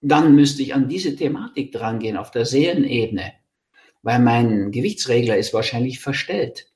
Dann 0.00 0.34
müsste 0.34 0.62
ich 0.62 0.74
an 0.74 0.88
diese 0.88 1.16
Thematik 1.16 1.72
drangehen 1.72 2.16
auf 2.16 2.30
der 2.30 2.44
Seelenebene, 2.44 3.32
weil 4.02 4.20
mein 4.20 4.70
Gewichtsregler 4.70 5.36
ist 5.36 5.54
wahrscheinlich 5.54 6.00
verstellt 6.00 6.70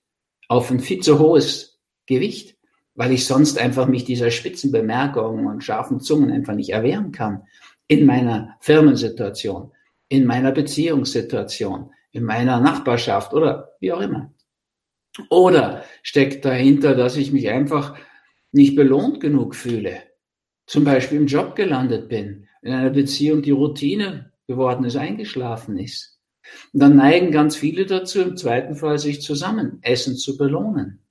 auf 0.48 0.70
ein 0.70 0.80
viel 0.80 1.00
zu 1.00 1.18
hohes 1.18 1.80
Gewicht, 2.06 2.56
weil 2.94 3.12
ich 3.12 3.26
sonst 3.26 3.58
einfach 3.58 3.86
mich 3.86 4.04
dieser 4.04 4.30
spitzen 4.30 4.70
Bemerkungen 4.70 5.46
und 5.46 5.64
scharfen 5.64 6.00
Zungen 6.00 6.30
einfach 6.30 6.54
nicht 6.54 6.70
erwehren 6.70 7.12
kann 7.12 7.44
in 7.88 8.06
meiner 8.06 8.56
Firmensituation, 8.60 9.72
in 10.08 10.26
meiner 10.26 10.52
Beziehungssituation, 10.52 11.90
in 12.12 12.24
meiner 12.24 12.60
Nachbarschaft 12.60 13.34
oder 13.34 13.72
wie 13.80 13.92
auch 13.92 14.00
immer. 14.00 14.32
Oder 15.28 15.84
steckt 16.02 16.44
dahinter, 16.44 16.94
dass 16.94 17.16
ich 17.16 17.32
mich 17.32 17.50
einfach 17.50 17.96
nicht 18.52 18.76
belohnt 18.76 19.20
genug 19.20 19.54
fühle, 19.54 20.02
zum 20.66 20.84
Beispiel 20.84 21.18
im 21.18 21.26
Job 21.26 21.56
gelandet 21.56 22.08
bin, 22.08 22.48
in 22.62 22.72
einer 22.72 22.90
Beziehung 22.90 23.42
die 23.42 23.50
Routine 23.50 24.32
geworden 24.46 24.84
ist, 24.84 24.96
eingeschlafen 24.96 25.78
ist. 25.78 26.20
Und 26.72 26.80
dann 26.80 26.96
neigen 26.96 27.30
ganz 27.30 27.56
viele 27.56 27.86
dazu, 27.86 28.20
im 28.20 28.36
zweiten 28.36 28.74
Fall 28.74 28.98
sich 28.98 29.22
zusammen 29.22 29.78
Essen 29.82 30.16
zu 30.16 30.36
belohnen. 30.36 31.02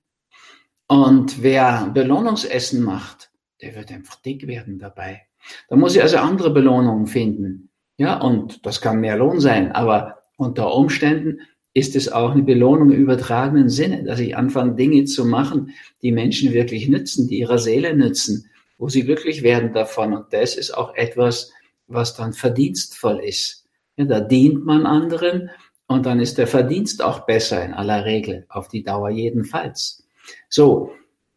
Und 0.86 1.42
wer 1.42 1.90
Belohnungsessen 1.92 2.82
macht, 2.82 3.30
der 3.60 3.74
wird 3.74 3.90
einfach 3.90 4.16
dick 4.16 4.46
werden 4.46 4.78
dabei. 4.78 5.22
Da 5.68 5.76
muss 5.76 5.96
ich 5.96 6.02
also 6.02 6.18
andere 6.18 6.50
Belohnungen 6.50 7.06
finden. 7.06 7.70
Ja, 7.96 8.20
und 8.20 8.66
das 8.66 8.80
kann 8.80 9.00
mehr 9.00 9.16
Lohn 9.16 9.40
sein, 9.40 9.72
aber 9.72 10.21
unter 10.42 10.74
Umständen 10.74 11.40
ist 11.74 11.96
es 11.96 12.12
auch 12.12 12.32
eine 12.32 12.42
Belohnung 12.42 12.90
im 12.90 12.98
übertragenen 12.98 13.68
Sinne, 13.68 14.04
dass 14.04 14.20
ich 14.20 14.36
anfange, 14.36 14.74
Dinge 14.74 15.04
zu 15.04 15.24
machen, 15.24 15.70
die 16.02 16.12
Menschen 16.12 16.52
wirklich 16.52 16.88
nützen, 16.88 17.28
die 17.28 17.38
ihrer 17.38 17.58
Seele 17.58 17.96
nützen, 17.96 18.50
wo 18.78 18.88
sie 18.88 19.04
glücklich 19.04 19.42
werden 19.42 19.72
davon. 19.72 20.12
Und 20.12 20.32
das 20.32 20.54
ist 20.54 20.72
auch 20.72 20.94
etwas, 20.94 21.50
was 21.86 22.14
dann 22.14 22.32
verdienstvoll 22.32 23.20
ist. 23.20 23.66
Ja, 23.96 24.04
da 24.04 24.20
dient 24.20 24.64
man 24.64 24.86
anderen 24.86 25.50
und 25.86 26.06
dann 26.06 26.20
ist 26.20 26.38
der 26.38 26.46
Verdienst 26.46 27.02
auch 27.02 27.26
besser 27.26 27.64
in 27.64 27.72
aller 27.72 28.04
Regel, 28.04 28.46
auf 28.48 28.68
die 28.68 28.82
Dauer 28.82 29.10
jedenfalls. 29.10 30.06
So, 30.48 30.92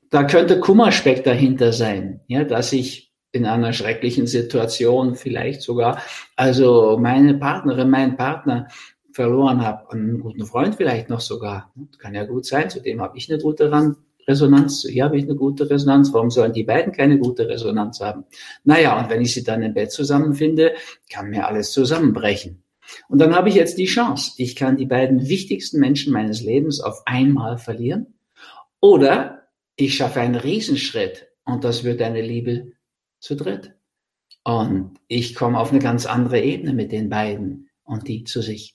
da 0.09 0.24
könnte 0.24 0.59
Kummerspeck 0.59 1.24
dahinter 1.24 1.74
sein, 1.74 2.21
ja, 2.27 2.43
dass 2.43 2.71
ich 2.74 3.12
in 3.31 3.45
einer 3.45 3.74
schrecklichen 3.74 4.27
Situation 4.27 5.15
vielleicht 5.15 5.62
sogar, 5.62 6.01
also 6.38 6.97
meine 6.97 7.33
Partnerin, 7.33 7.89
mein 7.89 8.15
Partner 8.15 8.69
verloren 9.15 9.62
habe, 9.62 9.89
einen 9.91 10.19
guten 10.19 10.45
Freund 10.45 10.75
vielleicht 10.75 11.10
noch 11.10 11.22
sogar, 11.22 11.72
kann 12.00 12.13
ja 12.13 12.25
gut 12.25 12.45
sein, 12.45 12.69
zudem 12.69 13.01
habe 13.01 13.17
ich 13.17 13.31
eine 13.31 13.41
gute 13.41 13.72
Resonanz, 14.27 14.81
zu 14.81 14.91
ihr 14.91 15.05
habe 15.05 15.17
ich 15.17 15.24
eine 15.24 15.36
gute 15.36 15.69
Resonanz, 15.69 16.12
warum 16.12 16.29
sollen 16.29 16.51
die 16.51 16.65
beiden 16.65 16.91
keine 16.91 17.17
gute 17.17 17.48
Resonanz 17.48 18.01
haben? 18.01 18.25
Naja, 18.65 19.00
und 19.00 19.10
wenn 19.10 19.22
ich 19.22 19.34
sie 19.34 19.43
dann 19.43 19.63
im 19.63 19.74
Bett 19.74 19.93
zusammenfinde, 19.93 20.74
kann 21.10 21.29
mir 21.29 21.48
alles 21.48 21.72
zusammenbrechen. 21.72 22.62
Und 23.07 23.19
dann 23.19 23.34
habe 23.34 23.48
ich 23.48 23.55
jetzt 23.55 23.77
die 23.77 23.86
Chance, 23.86 24.34
ich 24.36 24.57
kann 24.57 24.75
die 24.75 24.86
beiden 24.86 25.29
wichtigsten 25.29 25.79
Menschen 25.79 26.12
meines 26.12 26.41
Lebens 26.41 26.81
auf 26.81 27.01
einmal 27.05 27.57
verlieren 27.57 28.15
oder 28.81 29.48
ich 29.77 29.95
schaffe 29.95 30.19
einen 30.19 30.36
Riesenschritt 30.36 31.27
und 31.45 31.63
das 31.63 31.86
wird 31.86 32.01
eine 32.01 32.22
Liebe 32.22 32.74
zu 33.19 33.36
dritt. 33.36 33.75
Und 34.43 35.00
ich 35.07 35.36
komme 35.36 35.57
auf 35.57 35.72
eine 35.72 35.79
ganz 35.79 36.05
andere 36.05 36.41
Ebene 36.41 36.74
mit 36.74 36.91
den 36.91 37.10
beiden 37.10 37.69
und 37.86 38.10
die 38.10 38.25
zu 38.25 38.41
sich. 38.41 38.75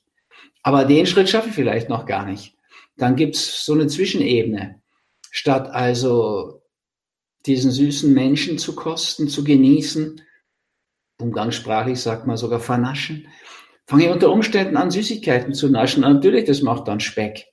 Aber 0.63 0.85
den 0.85 1.07
Schritt 1.07 1.29
schaffe 1.29 1.49
ich 1.49 1.55
vielleicht 1.55 1.89
noch 1.89 2.07
gar 2.07 2.27
nicht. 2.27 2.55
Dann 2.97 3.17
gibt's 3.17 3.65
so 3.65 3.73
eine 3.73 3.87
Zwischenebene. 3.87 4.81
Statt 5.31 5.71
also 5.71 6.63
diesen 7.47 7.71
süßen 7.71 8.13
Menschen 8.13 8.59
zu 8.59 8.75
kosten, 8.75 9.29
zu 9.29 9.45
genießen, 9.45 10.21
umgangssprachlich 11.19 12.01
sagt 12.01 12.27
man 12.27 12.37
sogar 12.37 12.61
vernaschen, 12.61 13.29
fange 13.87 14.05
ich 14.05 14.11
unter 14.11 14.31
Umständen 14.31 14.77
an, 14.77 14.91
Süßigkeiten 14.91 15.55
zu 15.55 15.69
naschen. 15.69 16.03
Natürlich, 16.03 16.45
das 16.45 16.63
macht 16.63 16.89
dann 16.89 17.01
Speck. 17.01 17.47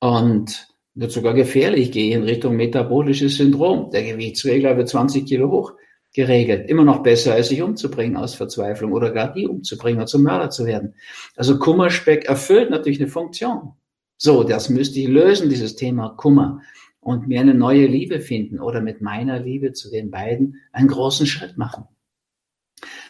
Und 0.00 0.68
wird 0.94 1.12
sogar 1.12 1.34
gefährlich, 1.34 1.92
gehe 1.92 2.14
in 2.14 2.24
Richtung 2.24 2.56
metabolisches 2.56 3.36
Syndrom. 3.36 3.90
Der 3.90 4.04
Gewichtsregler 4.04 4.76
wird 4.76 4.88
20 4.88 5.26
Kilo 5.26 5.50
hoch 5.50 5.72
geregelt. 6.14 6.68
Immer 6.68 6.84
noch 6.84 7.02
besser, 7.02 7.34
als 7.34 7.48
sich 7.48 7.62
umzubringen 7.62 8.16
aus 8.16 8.34
Verzweiflung 8.34 8.92
oder 8.92 9.10
gar 9.10 9.32
die 9.32 9.46
umzubringen 9.46 9.98
oder 9.98 10.06
zum 10.06 10.22
Mörder 10.22 10.50
zu 10.50 10.66
werden. 10.66 10.94
Also 11.36 11.58
Kummerspeck 11.58 12.24
erfüllt 12.24 12.70
natürlich 12.70 13.00
eine 13.00 13.10
Funktion. 13.10 13.72
So, 14.16 14.42
das 14.42 14.68
müsste 14.68 14.98
ich 14.98 15.08
lösen, 15.08 15.48
dieses 15.48 15.76
Thema 15.76 16.10
Kummer 16.10 16.60
und 17.00 17.28
mir 17.28 17.40
eine 17.40 17.54
neue 17.54 17.86
Liebe 17.86 18.20
finden 18.20 18.58
oder 18.58 18.80
mit 18.80 19.00
meiner 19.00 19.38
Liebe 19.38 19.72
zu 19.72 19.90
den 19.90 20.10
beiden 20.10 20.56
einen 20.72 20.88
großen 20.88 21.26
Schritt 21.26 21.56
machen. 21.56 21.84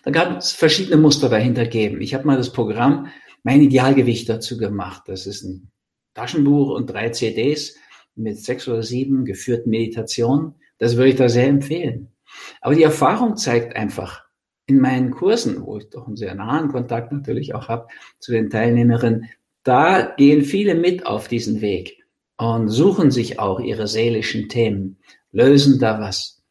Da 0.05 0.11
gab 0.11 0.39
es 0.39 0.53
verschiedene 0.53 0.97
Muster 0.97 1.29
dahinter 1.29 1.67
geben. 1.67 2.01
Ich 2.01 2.15
habe 2.15 2.27
mal 2.27 2.37
das 2.37 2.53
Programm 2.53 3.09
Mein 3.43 3.63
Idealgewicht 3.63 4.29
dazu 4.29 4.59
gemacht. 4.59 5.05
Das 5.07 5.27
ist 5.27 5.43
ein 5.45 5.71
Taschenbuch 6.15 6.71
und 6.71 6.91
drei 6.91 7.11
CDs 7.11 7.77
mit 8.15 8.39
sechs 8.39 8.69
oder 8.69 8.83
sieben 8.83 9.25
geführten 9.25 9.71
Meditationen. 9.71 10.55
Das 10.79 10.97
würde 10.97 11.11
ich 11.11 11.17
da 11.17 11.29
sehr 11.29 11.47
empfehlen. 11.47 12.09
Aber 12.61 12.75
die 12.75 12.83
Erfahrung 12.83 13.37
zeigt 13.37 13.77
einfach, 13.77 14.29
in 14.67 14.81
meinen 14.81 15.11
Kursen, 15.11 15.65
wo 15.65 15.79
ich 15.79 15.89
doch 15.89 16.07
einen 16.07 16.17
sehr 16.17 16.35
nahen 16.35 16.69
Kontakt 16.69 17.11
natürlich 17.11 17.55
auch 17.55 17.69
habe 17.69 17.89
zu 18.19 18.33
den 18.33 18.51
Teilnehmerinnen, 18.51 19.31
da 19.63 20.15
gehen 20.17 20.43
viele 20.43 20.75
mit 20.75 21.07
auf 21.07 21.27
diesen 21.27 21.61
Weg 21.61 22.05
und 22.37 22.69
suchen 22.69 23.11
sich 23.11 23.39
auch 23.39 23.61
ihre 23.61 23.89
seelischen 23.89 24.49
Themen, 24.49 24.99
lösen 25.33 25.79
da 25.81 26.01
was. 26.01 26.43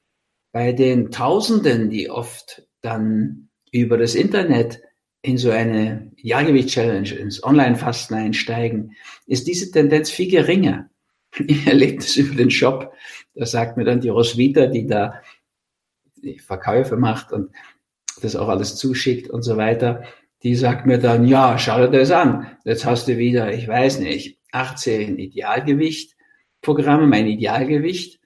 Bei 0.52 0.74
den 0.74 1.12
Tausenden, 1.12 1.90
die 1.90 2.10
oft 2.10 2.68
dann 2.82 3.50
über 3.72 3.98
das 3.98 4.16
Internet 4.16 4.82
in 5.22 5.38
so 5.38 5.52
eine 5.52 6.12
Jahrgewicht-Challenge, 6.18 7.10
ins 7.12 7.44
Online-Fasten 7.44 8.16
einsteigen, 8.16 8.96
ist 9.28 9.48
diese 9.48 9.72
Tendenz 9.72 10.10
viel 10.10 10.30
geringer. 10.30 10.90
Ich 11.46 11.68
erlebe 11.68 11.98
das 11.98 12.16
über 12.16 12.36
den 12.36 12.50
Shop. 12.50 12.94
Da 13.36 13.46
sagt 13.46 13.78
mir 13.78 13.84
dann 13.84 14.02
die 14.02 14.10
Roswitha, 14.10 14.68
die 14.68 14.88
da 14.88 15.22
Verkäufe 16.40 16.98
macht 16.98 17.32
und 17.32 17.52
das 18.22 18.36
auch 18.36 18.50
alles 18.50 18.76
zuschickt 18.76 19.30
und 19.30 19.44
so 19.44 19.58
weiter, 19.58 20.04
die 20.44 20.56
sagt 20.56 20.86
mir 20.86 20.98
dann, 20.98 21.26
ja, 21.26 21.58
schau 21.58 21.88
dir 21.88 22.00
das 22.00 22.12
an. 22.12 22.58
Jetzt 22.64 22.86
hast 22.86 23.08
du 23.08 23.18
wieder, 23.18 23.54
ich 23.54 23.68
weiß 23.68 24.00
nicht, 24.00 24.40
18 24.52 25.18
Idealgewicht 25.18 26.18
Programme, 26.62 27.08
mein 27.08 27.28
Idealgewicht 27.28 28.20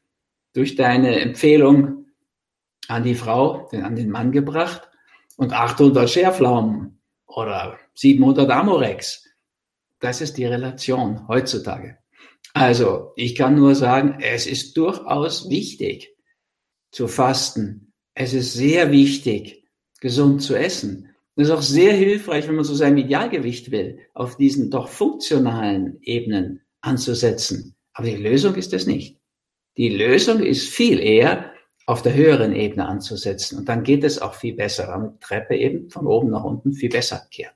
durch 0.54 0.76
deine 0.76 1.20
Empfehlung 1.20 2.08
an 2.88 3.04
die 3.04 3.16
Frau, 3.16 3.70
an 3.70 3.96
den 3.96 4.10
Mann 4.10 4.32
gebracht 4.32 4.90
und 5.38 5.54
800 5.54 6.10
Scherflaumen 6.10 7.00
oder 7.26 7.78
700 7.94 8.50
Amorex. 8.50 9.30
Das 10.00 10.22
ist 10.22 10.38
die 10.38 10.46
Relation 10.46 11.28
heutzutage. 11.28 11.98
Also, 12.54 13.14
ich 13.16 13.36
kann 13.36 13.56
nur 13.56 13.76
sagen, 13.76 14.18
es 14.20 14.48
ist 14.48 14.76
durchaus 14.76 15.50
wichtig, 15.50 16.16
zu 16.92 17.08
fasten. 17.08 17.91
Es 18.14 18.34
ist 18.34 18.54
sehr 18.54 18.92
wichtig, 18.92 19.64
gesund 20.00 20.42
zu 20.42 20.56
essen. 20.56 21.10
Es 21.36 21.48
ist 21.48 21.54
auch 21.54 21.62
sehr 21.62 21.94
hilfreich, 21.94 22.48
wenn 22.48 22.56
man 22.56 22.66
so 22.66 22.76
sein 22.76 22.98
Idealgewicht 22.98 23.72
will, 23.72 24.00
auf 24.14 24.38
diesen 24.38 24.70
doch 24.70 24.90
funktionalen 24.90 25.98
Ebenen 26.02 26.62
anzusetzen. 26.82 27.76
Aber 27.94 28.08
die 28.08 28.18
Lösung 28.18 28.56
ist 28.56 28.74
es 28.74 28.86
nicht. 28.86 29.18
Die 29.78 29.90
Lösung 29.90 30.44
ist 30.44 30.70
viel 30.70 31.00
eher, 31.00 31.52
auf 31.88 32.02
der 32.02 32.14
höheren 32.14 32.56
Ebene 32.56 32.86
anzusetzen. 32.86 33.58
Und 33.58 33.68
dann 33.68 33.84
geht 33.84 34.04
es 34.04 34.22
auch 34.22 34.36
viel 34.36 34.54
besser, 34.54 34.88
weil 34.88 35.10
die 35.10 35.20
Treppe 35.20 35.56
eben 35.58 35.90
von 35.90 36.08
oben 36.08 36.30
nach 36.30 36.44
unten 36.44 36.74
viel 36.74 36.90
besser 36.90 37.28
kehrt. 37.32 37.56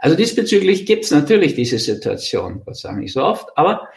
Also 0.00 0.16
diesbezüglich 0.16 0.86
gibt 0.86 1.04
es 1.04 1.10
natürlich 1.10 1.54
diese 1.54 1.78
Situation, 1.78 2.62
Gott 2.64 2.76
sagen 2.76 3.00
nicht 3.00 3.12
so 3.12 3.22
oft, 3.22 3.46
aber 3.56 3.88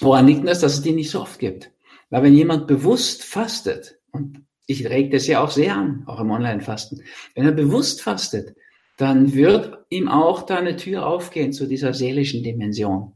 woran 0.00 0.26
liegt 0.26 0.46
das, 0.46 0.60
dass 0.60 0.74
es 0.74 0.82
die 0.82 0.92
nicht 0.92 1.10
so 1.10 1.20
oft 1.20 1.38
gibt? 1.38 1.70
Weil 2.10 2.24
wenn 2.24 2.34
jemand 2.34 2.66
bewusst 2.66 3.24
fastet, 3.24 3.98
und 4.10 4.44
ich 4.72 4.88
reg 4.88 5.10
das 5.10 5.26
ja 5.26 5.42
auch 5.42 5.50
sehr 5.50 5.76
an, 5.76 6.04
auch 6.06 6.20
im 6.20 6.30
Online-Fasten, 6.30 7.02
wenn 7.34 7.46
er 7.46 7.52
bewusst 7.52 8.02
fastet, 8.02 8.56
dann 8.96 9.32
wird 9.34 9.78
ihm 9.88 10.08
auch 10.08 10.42
da 10.42 10.56
eine 10.56 10.76
Tür 10.76 11.06
aufgehen 11.06 11.52
zu 11.52 11.66
dieser 11.66 11.94
seelischen 11.94 12.42
Dimension, 12.42 13.12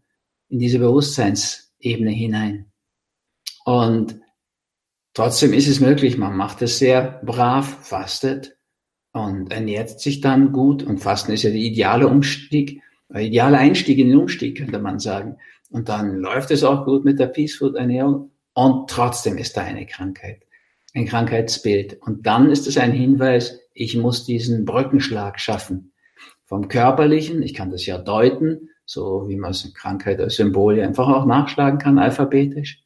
in 0.49 0.59
diese 0.59 0.79
Bewusstseinsebene 0.79 2.11
hinein. 2.11 2.67
Und 3.65 4.21
trotzdem 5.15 5.53
ist 5.53 5.69
es 5.69 5.81
möglich, 5.81 6.17
man 6.17 6.37
macht 6.37 6.63
es 6.63 6.79
sehr 6.79 7.21
brav, 7.25 7.87
fastet 7.87 8.57
und 9.13 9.53
ernährt 9.53 10.01
sich 10.01 10.21
dann 10.21 10.53
gut. 10.53 10.83
Und 10.83 10.99
Fasten 10.99 11.33
ist 11.33 11.43
ja 11.43 11.51
der 11.51 11.59
ideale 11.59 12.07
Umstieg, 12.07 12.83
der 13.09 13.23
ideale 13.23 13.59
Einstieg 13.59 13.99
in 13.99 14.09
den 14.09 14.19
Umstieg, 14.19 14.59
könnte 14.59 14.79
man 14.79 14.99
sagen. 14.99 15.37
Und 15.71 15.89
dann 15.89 16.17
läuft 16.17 16.51
es 16.51 16.65
auch 16.65 16.85
gut 16.85 17.05
mit 17.05 17.19
der 17.19 17.27
Peace 17.27 17.57
Food 17.57 17.77
Ernährung. 17.77 18.31
Und 18.55 18.89
trotzdem 18.89 19.37
ist 19.39 19.57
da 19.57 19.63
eine 19.63 19.87
Krankheit, 19.87 20.46
ein 20.97 21.07
Krankheitsbild. 21.07 22.01
Und 22.01 22.27
dann 22.27 22.51
ist 22.51 22.67
es 22.67 22.79
ein 22.79 22.91
Hinweis, 22.91 23.61
ich 23.75 23.97
muss 23.97 24.25
diesen 24.25 24.65
Brückenschlag 24.65 25.39
schaffen. 25.39 25.93
Vom 26.47 26.69
Körperlichen, 26.69 27.43
ich 27.43 27.55
kann 27.55 27.71
das 27.71 27.85
ja 27.85 27.99
deuten, 27.99 28.71
so 28.87 29.29
wie 29.29 29.37
man 29.37 29.51
es 29.51 29.65
in 29.65 29.75
Krankheit 29.75 30.21
als 30.21 30.37
Symbol 30.37 30.81
einfach 30.81 31.09
auch 31.09 31.27
nachschlagen 31.27 31.79
kann, 31.79 31.99
alphabetisch. 31.99 32.83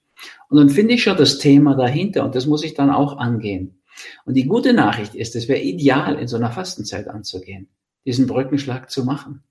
Und 0.48 0.58
dann 0.58 0.70
finde 0.70 0.94
ich 0.94 1.02
schon 1.04 1.16
das 1.16 1.38
Thema 1.38 1.76
dahinter 1.76 2.24
und 2.24 2.34
das 2.34 2.46
muss 2.46 2.64
ich 2.64 2.74
dann 2.74 2.90
auch 2.90 3.18
angehen. 3.18 3.80
Und 4.24 4.34
die 4.34 4.46
gute 4.46 4.72
Nachricht 4.72 5.14
ist, 5.14 5.36
es 5.36 5.46
wäre 5.46 5.60
ideal, 5.60 6.18
in 6.18 6.26
so 6.26 6.36
einer 6.36 6.50
Fastenzeit 6.50 7.06
anzugehen, 7.06 7.68
diesen 8.04 8.26
Brückenschlag 8.26 8.90
zu 8.90 9.04
machen. 9.04 9.44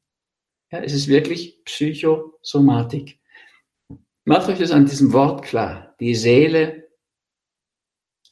Ja, 0.71 0.79
es 0.79 0.93
ist 0.93 1.07
wirklich 1.07 1.63
Psychosomatik 1.65 3.19
Macht 4.29 4.47
euch 4.47 4.59
das 4.59 4.69
an 4.69 4.85
diesem 4.85 5.11
Wort 5.11 5.41
klar. 5.41 5.95
Die 5.99 6.13
Seele, 6.13 6.78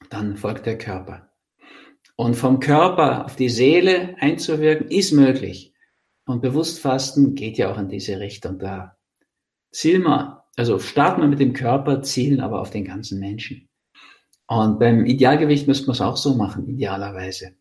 dann 0.09 0.37
folgt 0.37 0.65
der 0.65 0.77
Körper. 0.77 1.29
Und 2.15 2.35
vom 2.35 2.59
Körper 2.59 3.25
auf 3.25 3.35
die 3.35 3.49
Seele 3.49 4.15
einzuwirken, 4.19 4.89
ist 4.89 5.11
möglich. 5.11 5.73
Und 6.25 6.41
Bewusstfasten 6.41 7.35
geht 7.35 7.57
ja 7.57 7.71
auch 7.71 7.77
in 7.77 7.89
diese 7.89 8.19
Richtung. 8.19 8.59
Da 8.59 8.97
zielen 9.71 10.03
wir, 10.03 10.43
also 10.55 10.79
starten 10.79 11.21
wir 11.21 11.27
mit 11.27 11.39
dem 11.39 11.53
Körper, 11.53 12.01
zielen 12.01 12.39
aber 12.39 12.59
auf 12.59 12.71
den 12.71 12.85
ganzen 12.85 13.19
Menschen. 13.19 13.69
Und 14.47 14.79
beim 14.79 15.05
Idealgewicht 15.05 15.67
müsste 15.67 15.87
man 15.87 15.93
es 15.93 16.01
auch 16.01 16.17
so 16.17 16.35
machen, 16.35 16.67
idealerweise. 16.67 17.51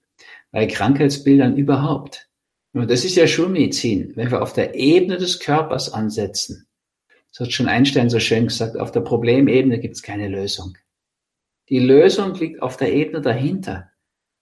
Bei 0.53 0.67
Krankheitsbildern 0.67 1.57
überhaupt. 1.57 2.29
Und 2.73 2.91
das 2.91 3.05
ist 3.05 3.17
ja 3.17 3.27
Schulmedizin. 3.27 4.13
Wenn 4.17 4.31
wir 4.31 4.43
auf 4.43 4.53
der 4.53 4.75
Ebene 4.75 5.17
des 5.17 5.39
Körpers 5.41 5.93
ansetzen, 5.93 6.67
das 7.31 7.47
hat 7.47 7.53
schon 7.53 7.69
Einstein 7.69 8.09
so 8.09 8.21
schön 8.21 8.47
gesagt, 8.47 8.79
auf 8.79 8.93
der 8.93 9.01
Problemebene 9.01 9.79
gibt 9.81 9.97
es 9.97 10.03
keine 10.03 10.29
Lösung. 10.29 10.77
Die 11.69 11.81
Lösung 11.81 12.35
liegt 12.35 12.63
auf 12.63 12.77
der 12.77 12.93
Ebene 12.93 13.21
dahinter. 13.21 13.91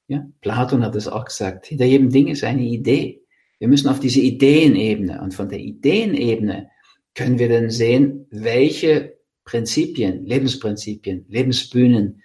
Ja, 0.09 0.27
Platon 0.41 0.85
hat 0.85 0.95
es 0.97 1.09
auch 1.09 1.25
gesagt. 1.25 1.67
Hinter 1.67 1.87
jedem 1.87 2.11
Ding 2.11 2.29
ist 2.29 2.45
eine 2.45 2.63
Idee. 2.63 3.23
Wir 3.59 3.69
müssen 3.69 3.89
auf 3.89 4.01
diese 4.01 4.21
Ideenebene 4.21 5.23
und 5.23 5.33
von 5.33 5.49
der 5.49 5.61
Ideenebene 5.61 6.71
können 7.15 7.39
wir 7.39 7.49
dann 7.49 7.71
sehen, 7.71 8.27
welche 8.31 9.17
Prinzipien, 9.45 10.27
Lebensprinzipien, 10.27 11.25
Lebensbühnen 11.29 12.23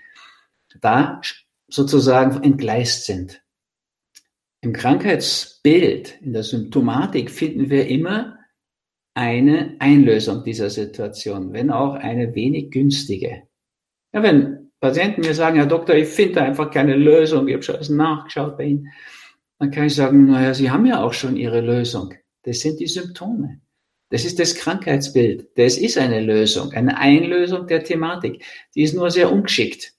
da 0.81 1.21
sozusagen 1.67 2.43
entgleist 2.43 3.05
sind. 3.05 3.41
Im 4.61 4.73
Krankheitsbild, 4.73 6.19
in 6.21 6.33
der 6.33 6.43
Symptomatik 6.43 7.31
finden 7.31 7.69
wir 7.69 7.87
immer 7.87 8.37
eine 9.13 9.75
Einlösung 9.79 10.43
dieser 10.43 10.69
Situation, 10.69 11.53
wenn 11.53 11.71
auch 11.71 11.93
eine 11.93 12.35
wenig 12.35 12.71
günstige. 12.71 13.43
Ja, 14.13 14.23
wenn 14.23 14.58
Patienten 14.79 15.21
mir 15.21 15.33
sagen, 15.33 15.57
Herr 15.57 15.65
Doktor, 15.65 15.95
ich 15.95 16.07
finde 16.07 16.41
einfach 16.41 16.71
keine 16.71 16.95
Lösung, 16.95 17.47
ich 17.47 17.53
habe 17.53 17.63
schon 17.63 17.75
alles 17.75 17.89
nachgeschaut 17.89 18.57
bei 18.57 18.65
Ihnen, 18.65 18.87
dann 19.59 19.71
kann 19.71 19.85
ich 19.85 19.95
sagen, 19.95 20.27
naja, 20.27 20.53
Sie 20.53 20.71
haben 20.71 20.85
ja 20.85 21.03
auch 21.03 21.13
schon 21.13 21.35
Ihre 21.35 21.61
Lösung. 21.61 22.13
Das 22.43 22.61
sind 22.61 22.79
die 22.79 22.87
Symptome. 22.87 23.59
Das 24.09 24.25
ist 24.25 24.39
das 24.39 24.55
Krankheitsbild. 24.55 25.49
Das 25.55 25.77
ist 25.77 25.97
eine 25.97 26.21
Lösung, 26.21 26.71
eine 26.71 26.97
Einlösung 26.97 27.67
der 27.67 27.83
Thematik. 27.83 28.43
Die 28.73 28.81
ist 28.81 28.95
nur 28.95 29.11
sehr 29.11 29.31
ungeschickt. 29.31 29.93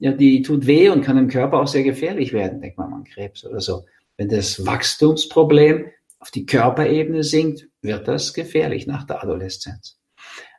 Ja, 0.00 0.12
die 0.12 0.42
tut 0.42 0.66
weh 0.66 0.90
und 0.90 1.02
kann 1.02 1.16
im 1.16 1.28
Körper 1.28 1.60
auch 1.60 1.68
sehr 1.68 1.84
gefährlich 1.84 2.32
werden, 2.32 2.60
denkt 2.60 2.76
man 2.76 2.92
an 2.92 3.04
Krebs 3.04 3.44
oder 3.44 3.60
so. 3.60 3.84
Wenn 4.16 4.28
das 4.28 4.66
Wachstumsproblem 4.66 5.86
auf 6.18 6.30
die 6.30 6.44
Körperebene 6.44 7.22
sinkt, 7.22 7.68
wird 7.80 8.08
das 8.08 8.34
gefährlich 8.34 8.86
nach 8.86 9.04
der 9.04 9.22
Adoleszenz. 9.22 9.98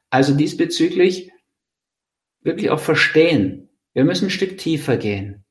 Also 0.10 0.34
diesbezüglich 0.34 1.32
wirklich 2.41 2.70
auch 2.70 2.79
verstehen. 2.79 3.64
Wir 3.95 4.03
müssen 4.03 4.25
ein 4.25 4.31
Stück 4.31 4.57
tiefer 4.57 4.97
gehen 4.97 5.45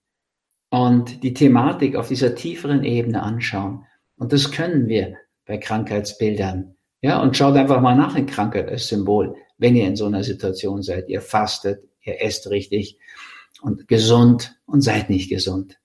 und 0.70 1.22
die 1.22 1.32
Thematik 1.32 1.96
auf 1.96 2.08
dieser 2.08 2.34
tieferen 2.34 2.84
Ebene 2.84 3.22
anschauen. 3.22 3.86
Und 4.16 4.34
das 4.34 4.52
können 4.52 4.86
wir 4.86 5.16
bei 5.46 5.56
Krankheitsbildern. 5.56 6.76
Ja, 7.00 7.22
und 7.22 7.38
schaut 7.38 7.56
einfach 7.56 7.80
mal 7.80 7.96
nach 7.96 8.16
in 8.16 8.26
Krankheit 8.26 8.68
als 8.68 8.88
Symbol, 8.88 9.34
wenn 9.56 9.74
ihr 9.74 9.86
in 9.86 9.96
so 9.96 10.04
einer 10.04 10.22
Situation 10.22 10.82
seid. 10.82 11.08
Ihr 11.08 11.22
fastet, 11.22 11.88
ihr 12.02 12.20
esst 12.20 12.50
richtig 12.50 12.98
und 13.62 13.88
gesund 13.88 14.60
und 14.66 14.82
seid 14.82 15.08
nicht 15.08 15.30
gesund. 15.30 15.78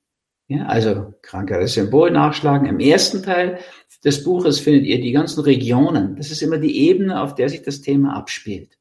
Ja, 0.47 0.65
also 0.65 1.13
Krankheit 1.21 1.59
als 1.59 1.75
Symbol 1.75 2.11
nachschlagen. 2.11 2.67
Im 2.67 2.81
ersten 2.81 3.23
Teil 3.23 3.59
des 4.03 4.25
Buches 4.25 4.59
findet 4.59 4.83
ihr 4.83 4.99
die 4.99 5.13
ganzen 5.13 5.41
Regionen. 5.41 6.17
Das 6.17 6.29
ist 6.29 6.41
immer 6.41 6.57
die 6.57 6.89
Ebene, 6.89 7.21
auf 7.21 7.35
der 7.35 7.47
sich 7.47 7.61
das 7.61 7.79
Thema 7.79 8.17
abspielt. 8.17 8.77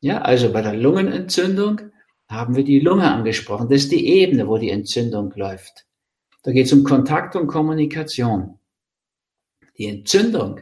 Ja, 0.00 0.22
also 0.22 0.52
bei 0.52 0.62
der 0.62 0.74
Lungenentzündung 0.74 1.92
haben 2.28 2.56
wir 2.56 2.64
die 2.64 2.80
Lunge 2.80 3.10
angesprochen. 3.10 3.68
Das 3.68 3.82
ist 3.82 3.92
die 3.92 4.06
Ebene, 4.06 4.48
wo 4.48 4.58
die 4.58 4.70
Entzündung 4.70 5.32
läuft. 5.34 5.86
Da 6.42 6.52
geht 6.52 6.66
es 6.66 6.72
um 6.72 6.84
Kontakt 6.84 7.36
und 7.36 7.46
Kommunikation. 7.46 8.58
Die 9.76 9.86
Entzündung, 9.86 10.60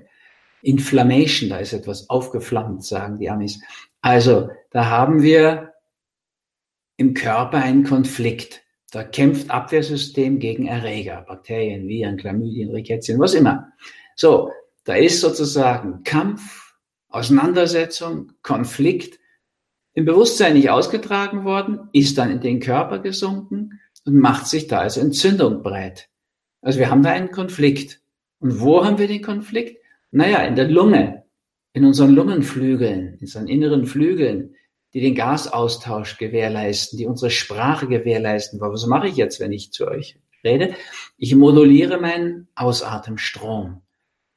Inflammation, 0.62 1.50
da 1.50 1.58
ist 1.58 1.72
etwas 1.72 2.08
aufgeflammt, 2.08 2.84
sagen 2.84 3.18
die 3.18 3.30
Amis. 3.30 3.60
Also 4.00 4.50
da 4.70 4.86
haben 4.86 5.22
wir 5.22 5.74
im 6.96 7.14
Körper 7.14 7.58
einen 7.58 7.84
Konflikt. 7.84 8.62
Da 8.90 9.02
kämpft 9.02 9.50
Abwehrsystem 9.50 10.38
gegen 10.38 10.66
Erreger, 10.66 11.24
Bakterien, 11.26 11.88
Viren, 11.88 12.16
Chlamydien, 12.16 12.70
Rickettien, 12.70 13.18
was 13.18 13.34
immer. 13.34 13.72
So, 14.14 14.50
da 14.84 14.94
ist 14.94 15.20
sozusagen 15.20 16.04
Kampf, 16.04 16.74
Auseinandersetzung, 17.08 18.32
Konflikt 18.42 19.18
im 19.96 20.04
Bewusstsein 20.04 20.52
nicht 20.52 20.68
ausgetragen 20.68 21.44
worden, 21.44 21.88
ist 21.92 22.18
dann 22.18 22.30
in 22.30 22.40
den 22.40 22.60
Körper 22.60 22.98
gesunken 22.98 23.80
und 24.04 24.14
macht 24.14 24.46
sich 24.46 24.66
da 24.66 24.80
als 24.80 24.98
Entzündung 24.98 25.62
breit. 25.62 26.10
Also 26.60 26.78
wir 26.78 26.90
haben 26.90 27.02
da 27.02 27.10
einen 27.10 27.30
Konflikt. 27.30 28.02
Und 28.38 28.60
wo 28.60 28.84
haben 28.84 28.98
wir 28.98 29.08
den 29.08 29.22
Konflikt? 29.22 29.82
Naja, 30.10 30.40
in 30.42 30.54
der 30.54 30.68
Lunge, 30.68 31.24
in 31.72 31.86
unseren 31.86 32.14
Lungenflügeln, 32.14 33.14
in 33.14 33.20
unseren 33.20 33.48
inneren 33.48 33.86
Flügeln, 33.86 34.54
die 34.92 35.00
den 35.00 35.14
Gasaustausch 35.14 36.18
gewährleisten, 36.18 36.98
die 36.98 37.06
unsere 37.06 37.30
Sprache 37.30 37.88
gewährleisten. 37.88 38.60
Was 38.60 38.86
mache 38.86 39.08
ich 39.08 39.16
jetzt, 39.16 39.40
wenn 39.40 39.52
ich 39.52 39.72
zu 39.72 39.88
euch 39.88 40.18
rede? 40.44 40.74
Ich 41.16 41.34
moduliere 41.34 41.98
meinen 41.98 42.48
Ausatemstrom. 42.54 43.80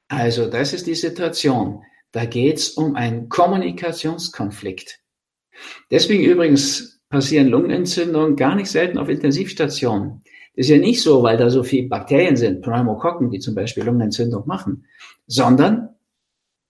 Also 0.07 0.49
das 0.49 0.71
ist 0.71 0.87
die 0.87 0.95
Situation. 0.95 1.83
Da 2.13 2.23
geht's 2.23 2.69
um 2.69 2.95
einen 2.95 3.27
Kommunikationskonflikt. 3.27 5.01
Deswegen 5.91 6.23
übrigens 6.23 7.01
passieren 7.09 7.47
Lungenentzündungen 7.47 8.35
gar 8.35 8.55
nicht 8.55 8.69
selten 8.69 8.97
auf 8.97 9.09
Intensivstationen. 9.09 10.21
Das 10.55 10.65
ist 10.65 10.69
ja 10.69 10.77
nicht 10.77 11.01
so, 11.01 11.23
weil 11.23 11.37
da 11.37 11.49
so 11.49 11.63
viele 11.63 11.87
Bakterien 11.87 12.35
sind, 12.35 12.61
Pneumokokken, 12.61 13.31
die 13.31 13.39
zum 13.39 13.55
Beispiel 13.55 13.83
Lungenentzündung 13.83 14.45
machen, 14.45 14.85
sondern 15.27 15.95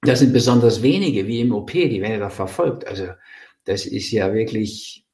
das 0.02 0.20
sind 0.20 0.32
besonders 0.32 0.82
wenige, 0.82 1.28
wie 1.28 1.42
im 1.42 1.54
OP, 1.54 1.72
die 1.72 2.02
werden 2.02 2.20
da 2.20 2.30
verfolgt. 2.30 2.88
Also 2.88 3.08
das 3.66 3.86
ist 3.86 4.12
ja 4.12 4.34
wirklich 4.34 5.06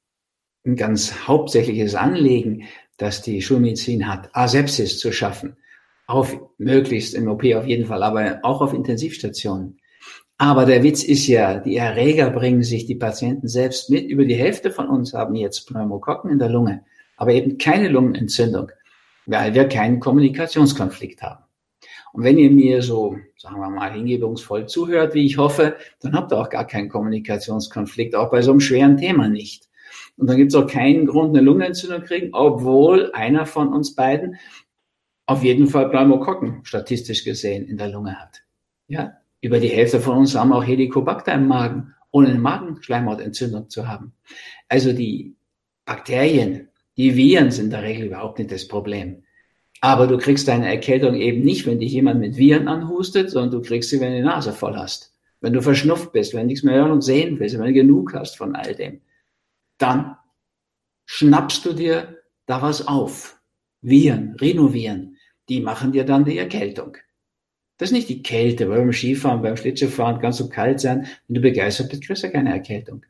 ein 0.65 0.75
ganz 0.75 1.27
hauptsächliches 1.27 1.95
Anliegen, 1.95 2.65
dass 2.97 3.21
die 3.21 3.41
Schulmedizin 3.41 4.07
hat, 4.07 4.29
Asepsis 4.33 4.99
zu 4.99 5.11
schaffen. 5.11 5.57
Auf 6.07 6.37
möglichst 6.57 7.15
im 7.15 7.27
OP 7.27 7.43
auf 7.55 7.65
jeden 7.65 7.87
Fall, 7.87 8.03
aber 8.03 8.39
auch 8.43 8.61
auf 8.61 8.73
Intensivstationen. 8.73 9.79
Aber 10.37 10.65
der 10.65 10.83
Witz 10.83 11.03
ist 11.03 11.27
ja, 11.27 11.59
die 11.59 11.77
Erreger 11.77 12.29
bringen 12.29 12.61
sich 12.61 12.85
die 12.85 12.95
Patienten 12.95 13.47
selbst 13.47 13.89
mit. 13.89 14.09
Über 14.09 14.25
die 14.25 14.35
Hälfte 14.35 14.69
von 14.69 14.89
uns 14.89 15.13
haben 15.13 15.35
jetzt 15.35 15.65
Pneumokokken 15.67 16.29
in 16.29 16.39
der 16.39 16.49
Lunge, 16.49 16.83
aber 17.15 17.31
eben 17.31 17.57
keine 17.57 17.87
Lungenentzündung, 17.87 18.71
weil 19.25 19.53
wir 19.53 19.67
keinen 19.69 20.01
Kommunikationskonflikt 20.01 21.21
haben. 21.21 21.45
Und 22.11 22.23
wenn 22.23 22.37
ihr 22.37 22.51
mir 22.51 22.81
so, 22.81 23.17
sagen 23.37 23.59
wir 23.59 23.69
mal, 23.69 23.93
hingebungsvoll 23.93 24.67
zuhört, 24.67 25.13
wie 25.13 25.25
ich 25.25 25.37
hoffe, 25.37 25.77
dann 26.01 26.13
habt 26.13 26.31
ihr 26.33 26.37
auch 26.37 26.49
gar 26.49 26.65
keinen 26.67 26.89
Kommunikationskonflikt, 26.89 28.15
auch 28.15 28.31
bei 28.31 28.41
so 28.41 28.51
einem 28.51 28.59
schweren 28.59 28.97
Thema 28.97 29.29
nicht. 29.29 29.69
Und 30.17 30.27
dann 30.27 30.37
gibt 30.37 30.53
es 30.53 30.55
auch 30.55 30.67
keinen 30.67 31.05
Grund, 31.05 31.35
eine 31.35 31.45
Lungenentzündung 31.45 32.03
kriegen, 32.03 32.29
obwohl 32.33 33.11
einer 33.13 33.45
von 33.45 33.73
uns 33.73 33.95
beiden 33.95 34.37
auf 35.25 35.43
jeden 35.43 35.67
Fall 35.67 35.89
Pneumokokken 35.89 36.63
statistisch 36.63 37.23
gesehen 37.23 37.67
in 37.67 37.77
der 37.77 37.89
Lunge 37.89 38.19
hat. 38.19 38.43
Ja, 38.87 39.13
über 39.45 39.59
die 39.59 39.69
Hälfte 39.69 39.99
von 39.99 40.17
uns 40.17 40.33
haben 40.33 40.51
auch 40.51 40.63
Helicobacter 40.63 41.33
im 41.33 41.47
Magen, 41.47 41.93
ohne 42.09 42.29
eine 42.29 42.39
Magenschleimhautentzündung 42.39 43.69
zu 43.69 43.87
haben. 43.87 44.13
Also 44.69 44.91
die 44.91 45.35
Bakterien, 45.85 46.69
die 46.97 47.15
Viren 47.15 47.51
sind 47.51 47.65
in 47.65 47.69
der 47.69 47.83
Regel 47.83 48.07
überhaupt 48.07 48.39
nicht 48.39 48.51
das 48.51 48.67
Problem. 48.67 49.21
Aber 49.81 50.07
du 50.07 50.17
kriegst 50.17 50.47
deine 50.47 50.67
Erkältung 50.67 51.13
eben 51.13 51.43
nicht, 51.43 51.67
wenn 51.67 51.79
dich 51.79 51.91
jemand 51.91 52.21
mit 52.21 52.37
Viren 52.37 52.67
anhustet, 52.67 53.29
sondern 53.29 53.51
du 53.51 53.61
kriegst 53.61 53.91
sie, 53.91 53.99
wenn 53.99 54.13
du 54.13 54.17
die 54.17 54.23
Nase 54.23 54.51
voll 54.51 54.75
hast. 54.75 55.13
Wenn 55.41 55.53
du 55.53 55.61
verschnupft 55.61 56.11
bist, 56.11 56.33
wenn 56.33 56.41
du 56.41 56.47
nichts 56.47 56.63
mehr 56.63 56.73
hören 56.73 56.91
und 56.91 57.03
sehen 57.03 57.39
willst, 57.39 57.55
wenn 57.59 57.67
du 57.67 57.73
genug 57.73 58.15
hast 58.15 58.37
von 58.37 58.55
all 58.55 58.73
dem. 58.73 59.01
Dann 59.77 60.17
schnappst 61.05 61.63
du 61.65 61.73
dir 61.73 62.17
da 62.47 62.63
was 62.63 62.87
auf. 62.87 63.39
Viren, 63.81 64.35
Rhinoviren, 64.41 65.17
die 65.49 65.61
machen 65.61 65.91
dir 65.91 66.03
dann 66.03 66.25
die 66.25 66.39
Erkältung. 66.39 66.97
Das 67.77 67.89
ist 67.89 67.93
nicht 67.93 68.09
die 68.09 68.23
Kälte, 68.23 68.69
weil 68.69 68.79
beim 68.79 68.93
Skifahren, 68.93 69.41
beim 69.41 69.57
Schlittschuhfahren 69.57 70.21
kannst 70.21 70.39
du 70.39 70.47
kalt 70.47 70.79
sein. 70.79 71.07
Wenn 71.27 71.35
du 71.35 71.41
begeistert 71.41 71.89
bist, 71.89 72.03
kriegst 72.03 72.23
du 72.23 72.31
keine 72.31 72.51
Erkältung. 72.51 73.05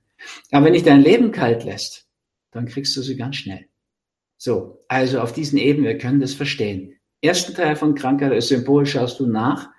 Aber 0.51 0.65
wenn 0.65 0.73
dich 0.73 0.83
dein 0.83 1.01
Leben 1.01 1.31
kalt 1.31 1.63
lässt, 1.63 2.07
dann 2.51 2.65
kriegst 2.65 2.95
du 2.97 3.01
sie 3.01 3.15
ganz 3.15 3.35
schnell. 3.35 3.65
So, 4.37 4.83
also 4.87 5.19
auf 5.19 5.33
diesen 5.33 5.59
Ebenen, 5.59 5.87
wir 5.87 5.97
können 5.97 6.19
das 6.19 6.33
verstehen. 6.33 6.95
Ersten 7.21 7.53
Teil 7.53 7.75
von 7.75 7.95
Krankheit 7.95 8.31
als 8.31 8.47
Symbol 8.47 8.85
schaust 8.85 9.19
du 9.19 9.27
nach, 9.27 9.69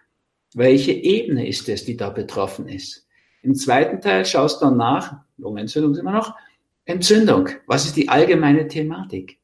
welche 0.54 0.92
Ebene 0.92 1.46
ist 1.48 1.68
es, 1.68 1.84
die 1.84 1.96
da 1.96 2.10
betroffen 2.10 2.68
ist. 2.68 3.06
Im 3.42 3.54
zweiten 3.54 4.00
Teil 4.00 4.24
schaust 4.24 4.60
du 4.60 4.66
dann 4.66 4.76
nach, 4.76 5.20
Lungenentzündung 5.36 5.92
ist 5.92 5.98
immer 5.98 6.12
noch, 6.12 6.34
Entzündung. 6.84 7.48
Was 7.66 7.86
ist 7.86 7.96
die 7.96 8.08
allgemeine 8.08 8.68
Thematik? 8.68 9.40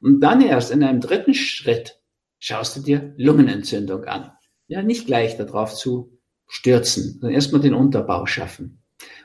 Und 0.00 0.20
dann 0.20 0.40
erst 0.40 0.72
in 0.72 0.82
einem 0.82 1.00
dritten 1.00 1.34
Schritt 1.34 2.00
schaust 2.38 2.76
du 2.76 2.80
dir 2.80 3.14
Lungenentzündung 3.16 4.04
an 4.04 4.33
ja, 4.66 4.82
nicht 4.82 5.06
gleich 5.06 5.36
darauf 5.36 5.74
zu 5.74 6.18
stürzen, 6.46 7.12
sondern 7.12 7.32
erstmal 7.32 7.60
den 7.60 7.74
Unterbau 7.74 8.26
schaffen. 8.26 8.82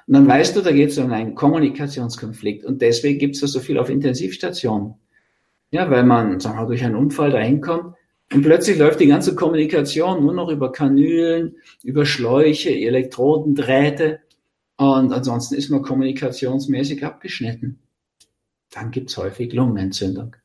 Und 0.08 0.13
dann 0.13 0.28
weißt 0.28 0.56
du, 0.56 0.62
da 0.62 0.71
geht 0.71 0.89
es 0.89 0.97
um 0.97 1.12
einen 1.12 1.36
Kommunikationskonflikt. 1.36 2.65
Und 2.65 2.82
deswegen 2.82 3.19
gibt 3.19 3.36
es 3.36 3.41
da 3.41 3.47
so 3.47 3.60
viel 3.60 3.78
auf 3.78 3.89
Intensivstationen. 3.89 4.95
Ja, 5.71 5.89
weil 5.91 6.04
man, 6.04 6.39
sagen 6.39 6.58
wir, 6.58 6.65
durch 6.65 6.84
einen 6.84 6.95
Unfall 6.95 7.30
dahin 7.30 7.62
kommt 7.62 7.95
und 8.34 8.41
plötzlich 8.41 8.78
läuft 8.78 8.99
die 8.99 9.08
ganze 9.08 9.36
Kommunikation 9.36 10.23
nur 10.23 10.34
noch 10.34 10.49
über 10.49 10.71
Kanülen, 10.71 11.58
über 11.84 12.06
Schläuche, 12.06 12.71
Elektroden, 12.71 13.56
Drähte. 13.56 14.19
Und 14.78 15.12
ansonsten 15.13 15.56
ist 15.56 15.69
man 15.69 15.82
kommunikationsmäßig 15.82 17.06
abgeschnitten. 17.06 17.80
Dann 18.71 18.91
gibt 18.91 19.10
es 19.10 19.17
häufig 19.17 19.54
Lungenentzündung. 19.54 20.36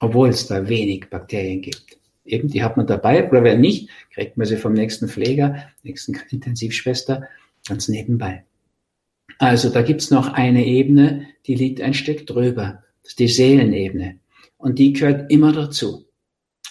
Obwohl 0.00 0.30
es 0.30 0.46
da 0.46 0.68
wenig 0.68 1.10
Bakterien 1.10 1.60
gibt. 1.62 1.97
Eben, 2.28 2.48
die 2.48 2.62
hat 2.62 2.76
man 2.76 2.86
dabei, 2.86 3.28
oder 3.28 3.42
wenn 3.42 3.60
nicht, 3.60 3.88
kriegt 4.12 4.36
man 4.36 4.46
sie 4.46 4.56
vom 4.56 4.74
nächsten 4.74 5.08
Pfleger, 5.08 5.68
nächsten 5.82 6.16
Intensivschwester 6.30 7.28
ganz 7.66 7.88
nebenbei. 7.88 8.44
Also 9.38 9.70
da 9.70 9.82
gibt's 9.82 10.10
noch 10.10 10.32
eine 10.32 10.64
Ebene, 10.66 11.26
die 11.46 11.54
liegt 11.54 11.80
ein 11.80 11.94
Stück 11.94 12.26
drüber. 12.26 12.82
Das 13.02 13.12
ist 13.12 13.18
die 13.18 13.28
Seelenebene. 13.28 14.18
Und 14.56 14.78
die 14.78 14.92
gehört 14.92 15.30
immer 15.30 15.52
dazu. 15.52 16.06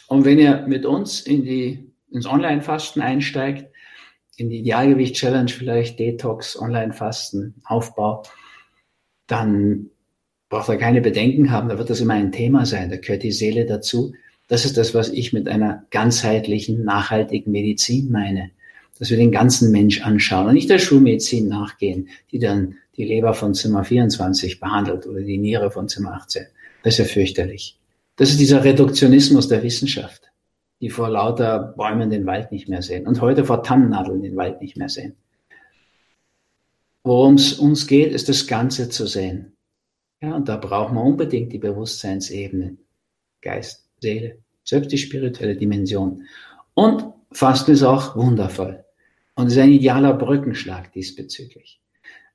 Und 0.07 0.25
wenn 0.25 0.39
ihr 0.39 0.65
mit 0.67 0.85
uns 0.85 1.21
in 1.21 1.43
die, 1.43 1.91
ins 2.11 2.25
Online-Fasten 2.25 3.01
einsteigt, 3.01 3.71
in 4.35 4.49
die 4.49 4.59
Idealgewicht-Challenge 4.59 5.49
vielleicht, 5.49 5.99
Detox, 5.99 6.59
Online-Fasten, 6.59 7.55
Aufbau, 7.65 8.23
dann 9.25 9.89
braucht 10.49 10.69
ihr 10.69 10.77
keine 10.77 11.01
Bedenken 11.01 11.51
haben, 11.51 11.69
da 11.69 11.77
wird 11.77 11.89
das 11.89 11.99
immer 11.99 12.13
ein 12.13 12.31
Thema 12.31 12.65
sein, 12.65 12.89
da 12.89 12.97
gehört 12.97 13.23
die 13.23 13.31
Seele 13.31 13.65
dazu. 13.65 14.13
Das 14.47 14.65
ist 14.65 14.77
das, 14.77 14.93
was 14.93 15.09
ich 15.09 15.33
mit 15.33 15.47
einer 15.47 15.85
ganzheitlichen, 15.91 16.83
nachhaltigen 16.83 17.51
Medizin 17.51 18.11
meine. 18.11 18.51
Dass 18.97 19.09
wir 19.11 19.17
den 19.17 19.31
ganzen 19.31 19.71
Mensch 19.71 20.01
anschauen 20.01 20.47
und 20.47 20.53
nicht 20.55 20.69
der 20.69 20.79
Schulmedizin 20.79 21.47
nachgehen, 21.47 22.09
die 22.31 22.39
dann 22.39 22.77
die 22.95 23.05
Leber 23.05 23.33
von 23.33 23.53
Zimmer 23.53 23.83
24 23.83 24.59
behandelt 24.59 25.05
oder 25.05 25.21
die 25.21 25.37
Niere 25.37 25.69
von 25.69 25.87
Zimmer 25.87 26.13
18. 26.13 26.47
Das 26.83 26.93
ist 26.93 26.99
ja 26.99 27.05
fürchterlich. 27.05 27.77
Das 28.15 28.31
ist 28.31 28.39
dieser 28.39 28.63
Reduktionismus 28.63 29.47
der 29.47 29.61
Wissenschaft, 29.61 30.31
die 30.81 30.89
vor 30.89 31.09
lauter 31.09 31.59
Bäumen 31.77 32.09
den 32.09 32.25
Wald 32.25 32.51
nicht 32.51 32.67
mehr 32.67 32.81
sehen 32.81 33.05
und 33.05 33.21
heute 33.21 33.45
vor 33.45 33.61
Tannennadeln 33.61 34.23
den 34.23 34.35
Wald 34.35 34.61
nicht 34.61 34.77
mehr 34.77 34.89
sehen. 34.89 35.15
Worum 37.03 37.35
es 37.35 37.53
uns 37.53 37.85
geht, 37.85 38.11
ist 38.11 38.27
das 38.27 38.47
Ganze 38.47 38.89
zu 38.89 39.05
sehen. 39.05 39.53
Ja, 40.19 40.35
und 40.35 40.49
da 40.49 40.57
brauchen 40.57 40.95
wir 40.95 41.03
unbedingt 41.03 41.53
die 41.53 41.59
Bewusstseinsebene. 41.59 42.77
Geist, 43.41 43.86
Seele, 44.01 44.39
selbst 44.63 44.91
die 44.91 44.97
spirituelle 44.97 45.55
Dimension. 45.55 46.23
Und 46.73 47.05
Fasten 47.31 47.71
ist 47.71 47.83
auch 47.83 48.15
wundervoll. 48.15 48.83
Und 49.35 49.47
ist 49.47 49.57
ein 49.57 49.71
idealer 49.71 50.13
Brückenschlag 50.13 50.91
diesbezüglich. 50.93 51.79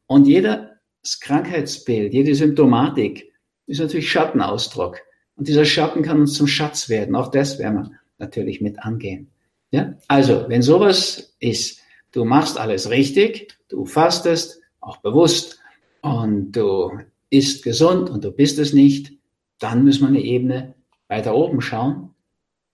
Und 0.06 0.26
jedes 0.26 1.20
Krankheitsbild, 1.20 2.12
jede 2.12 2.34
Symptomatik 2.34 3.32
ist 3.66 3.80
natürlich 3.80 4.10
Schattenausdruck. 4.10 4.98
Und 5.36 5.48
dieser 5.48 5.64
Schatten 5.64 6.02
kann 6.02 6.20
uns 6.20 6.34
zum 6.34 6.46
Schatz 6.46 6.88
werden. 6.88 7.16
Auch 7.16 7.28
das 7.28 7.58
werden 7.58 7.74
wir 7.74 7.90
natürlich 8.18 8.60
mit 8.60 8.78
angehen. 8.80 9.30
Ja? 9.70 9.94
Also, 10.06 10.44
wenn 10.48 10.62
sowas 10.62 11.34
ist, 11.40 11.80
du 12.12 12.24
machst 12.24 12.58
alles 12.58 12.90
richtig, 12.90 13.56
du 13.68 13.84
fastest, 13.84 14.60
auch 14.80 14.98
bewusst, 14.98 15.62
und 16.02 16.52
du 16.52 16.90
isst 17.30 17.64
gesund 17.64 18.10
und 18.10 18.24
du 18.24 18.32
bist 18.32 18.58
es 18.58 18.72
nicht, 18.72 19.12
dann 19.58 19.84
müssen 19.84 20.02
wir 20.02 20.08
eine 20.08 20.20
Ebene 20.20 20.74
weiter 21.12 21.34
oben 21.34 21.60
schauen. 21.60 22.14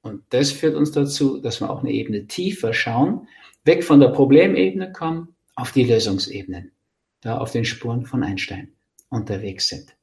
Und 0.01 0.22
das 0.31 0.53
führt 0.53 0.77
uns 0.77 0.92
dazu, 0.92 1.38
dass 1.38 1.61
wir 1.61 1.70
auch 1.70 1.81
eine 1.81 1.90
Ebene 1.90 2.27
tiefer 2.29 2.72
schauen, 2.72 3.27
weg 3.64 3.83
von 3.83 3.98
der 4.01 4.09
Problemebene 4.09 4.92
kommen, 4.92 5.35
auf 5.57 5.72
die 5.72 5.83
Lösungsebenen, 5.83 6.70
da 7.20 7.38
auf 7.38 7.51
den 7.51 7.64
Spuren 7.64 8.07
von 8.07 8.22
Einstein 8.22 8.72
unterwegs 9.11 9.68
sind. 9.68 9.96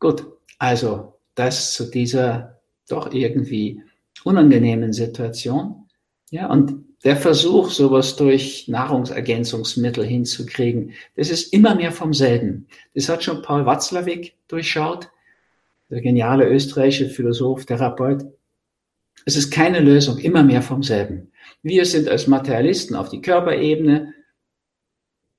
Gut, 0.00 0.26
also 0.58 1.18
das 1.34 1.74
zu 1.74 1.90
dieser 1.90 2.60
doch 2.88 3.12
irgendwie 3.12 3.82
unangenehmen 4.24 4.94
Situation. 4.94 5.86
Ja, 6.30 6.50
und 6.50 6.84
der 7.04 7.16
Versuch, 7.16 7.70
sowas 7.70 8.16
durch 8.16 8.68
Nahrungsergänzungsmittel 8.68 10.04
hinzukriegen, 10.04 10.94
das 11.14 11.28
ist 11.28 11.52
immer 11.52 11.74
mehr 11.74 11.92
vom 11.92 12.14
selben. 12.14 12.66
Das 12.94 13.08
hat 13.10 13.22
schon 13.22 13.42
Paul 13.42 13.66
Watzlawick 13.66 14.34
durchschaut, 14.48 15.10
der 15.90 16.00
geniale 16.00 16.48
österreichische 16.48 17.08
Philosoph, 17.08 17.66
Therapeut. 17.66 18.24
Es 19.24 19.36
ist 19.36 19.50
keine 19.50 19.80
Lösung, 19.80 20.18
immer 20.18 20.42
mehr 20.42 20.62
vom 20.62 20.82
selben. 20.82 21.32
Wir 21.62 21.84
sind 21.84 22.08
als 22.08 22.26
Materialisten 22.26 22.96
auf 22.96 23.08
die 23.08 23.20
Körperebene 23.20 24.14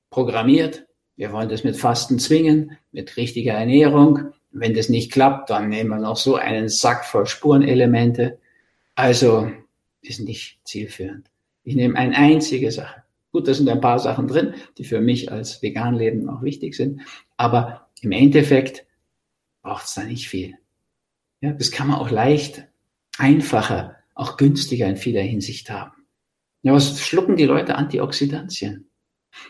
programmiert. 0.09 0.85
Wir 1.15 1.31
wollen 1.31 1.49
das 1.49 1.63
mit 1.63 1.77
Fasten 1.77 2.19
zwingen, 2.19 2.77
mit 2.91 3.17
richtiger 3.17 3.53
Ernährung. 3.53 4.33
Wenn 4.51 4.73
das 4.73 4.89
nicht 4.89 5.11
klappt, 5.11 5.49
dann 5.49 5.69
nehmen 5.69 5.89
wir 5.89 5.99
noch 5.99 6.17
so 6.17 6.35
einen 6.35 6.69
Sack 6.69 7.05
voll 7.05 7.25
Spurenelemente. 7.25 8.39
Also 8.95 9.51
ist 10.01 10.19
nicht 10.19 10.59
zielführend. 10.63 11.29
Ich 11.63 11.75
nehme 11.75 11.97
eine 11.97 12.15
einzige 12.15 12.71
Sache. 12.71 13.03
Gut, 13.31 13.47
da 13.47 13.53
sind 13.53 13.69
ein 13.69 13.81
paar 13.81 13.99
Sachen 13.99 14.27
drin, 14.27 14.55
die 14.77 14.83
für 14.83 15.01
mich 15.01 15.31
als 15.31 15.61
Veganleben 15.61 16.27
auch 16.29 16.41
wichtig 16.41 16.75
sind. 16.75 17.01
Aber 17.37 17.87
im 18.01 18.11
Endeffekt 18.11 18.85
braucht 19.61 19.85
es 19.85 19.93
da 19.93 20.03
nicht 20.03 20.29
viel. 20.29 20.55
Ja, 21.41 21.51
das 21.53 21.71
kann 21.71 21.87
man 21.87 21.99
auch 21.99 22.11
leicht, 22.11 22.67
einfacher, 23.17 23.95
auch 24.15 24.37
günstiger 24.37 24.87
in 24.87 24.97
vieler 24.97 25.21
Hinsicht 25.21 25.69
haben. 25.69 25.91
Ja, 26.61 26.73
was 26.73 26.99
schlucken 26.99 27.37
die 27.37 27.45
Leute 27.45 27.75
Antioxidantien? 27.75 28.89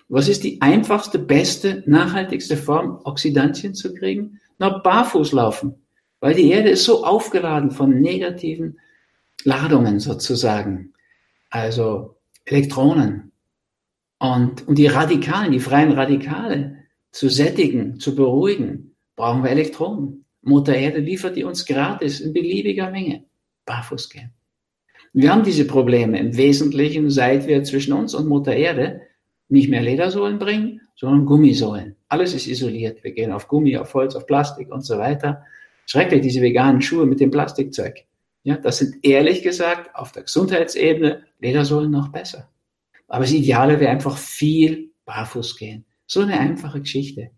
Was 0.08 0.28
ist 0.28 0.44
die 0.44 0.62
einfachste, 0.62 1.18
beste, 1.18 1.84
nachhaltigste 1.88 2.58
Form, 2.58 3.00
Oxidantien 3.04 3.74
zu 3.74 3.94
kriegen? 3.94 4.40
Na, 4.58 4.78
barfuß 4.78 5.32
laufen. 5.32 5.76
Weil 6.20 6.36
die 6.36 6.50
Erde 6.50 6.70
ist 6.70 6.84
so 6.84 7.06
aufgeladen 7.06 7.72
von 7.72 8.02
negativen 8.02 8.80
Ladungen 9.44 10.00
sozusagen. 10.00 10.94
Also 11.50 12.18
Elektronen. 12.46 13.32
Und 14.20 14.68
um 14.68 14.76
die 14.76 14.88
Radikalen, 14.88 15.54
die 15.54 15.62
freien 15.62 15.94
Radikale 15.94 16.78
zu 17.12 17.30
sättigen, 17.30 18.00
zu 18.00 18.16
beruhigen, 18.16 18.89
brauchen 19.20 19.44
wir 19.44 19.50
Elektronen. 19.50 20.24
Mutter 20.44 20.74
Erde 20.74 21.00
liefert 21.00 21.36
die 21.36 21.44
uns 21.44 21.66
gratis 21.66 22.22
in 22.22 22.32
beliebiger 22.32 22.90
Menge. 22.90 23.26
Barfuß 23.66 24.10
gehen. 24.10 24.32
Wir 25.12 25.34
haben 25.34 25.44
diese 25.44 25.68
Probleme 25.68 26.18
im 26.18 26.38
Wesentlichen, 26.38 27.10
seit 27.10 27.46
wir 27.46 27.62
zwischen 27.66 27.92
uns 27.92 28.16
und 28.16 28.30
Mutter 28.30 28.56
Erde 28.56 29.02
nicht 29.50 29.70
mehr 29.70 29.82
Ledersohlen 29.82 30.40
bringen, 30.40 30.80
sondern 30.96 31.26
Gummisohlen. 31.26 31.98
Alles 32.08 32.34
ist 32.34 32.48
isoliert. 32.48 33.04
Wir 33.04 33.12
gehen 33.12 33.34
auf 33.34 33.50
Gummi, 33.50 33.76
auf 33.76 33.94
Holz, 33.94 34.16
auf 34.16 34.26
Plastik 34.26 34.72
und 34.72 34.86
so 34.86 34.98
weiter. 34.98 35.44
Schrecklich, 35.86 36.22
diese 36.22 36.42
veganen 36.42 36.82
Schuhe 36.82 37.06
mit 37.06 37.20
dem 37.20 37.30
Plastikzeug. 37.30 38.06
Ja, 38.44 38.56
das 38.56 38.78
sind 38.78 39.04
ehrlich 39.04 39.44
gesagt 39.44 39.94
auf 39.96 40.14
der 40.14 40.24
Gesundheitsebene 40.24 41.26
Ledersohlen 41.40 41.92
noch 41.92 42.08
besser. 42.08 42.50
Aber 43.10 43.26
das 43.26 43.34
Ideale 43.34 43.82
wäre 43.82 43.92
einfach 43.92 44.18
viel 44.18 44.92
barfuß 45.04 45.58
gehen. 45.58 45.84
So 46.08 46.22
eine 46.22 46.40
einfache 46.40 46.80
Geschichte. 46.80 47.32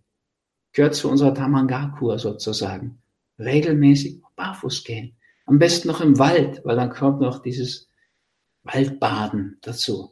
Gehört 0.73 0.95
zu 0.95 1.10
unserer 1.10 1.34
Tamanga-Kur 1.34 2.17
sozusagen. 2.19 2.97
Regelmäßig 3.39 4.21
barfuß 4.36 4.84
gehen. 4.84 5.13
Am 5.45 5.60
besten 5.60 5.88
noch 5.88 6.01
im 6.01 6.17
Wald, 6.17 6.62
weil 6.63 6.75
dann 6.75 6.89
kommt 6.89 7.21
noch 7.21 7.41
dieses 7.41 7.89
Waldbaden 8.63 9.57
dazu. 9.62 10.12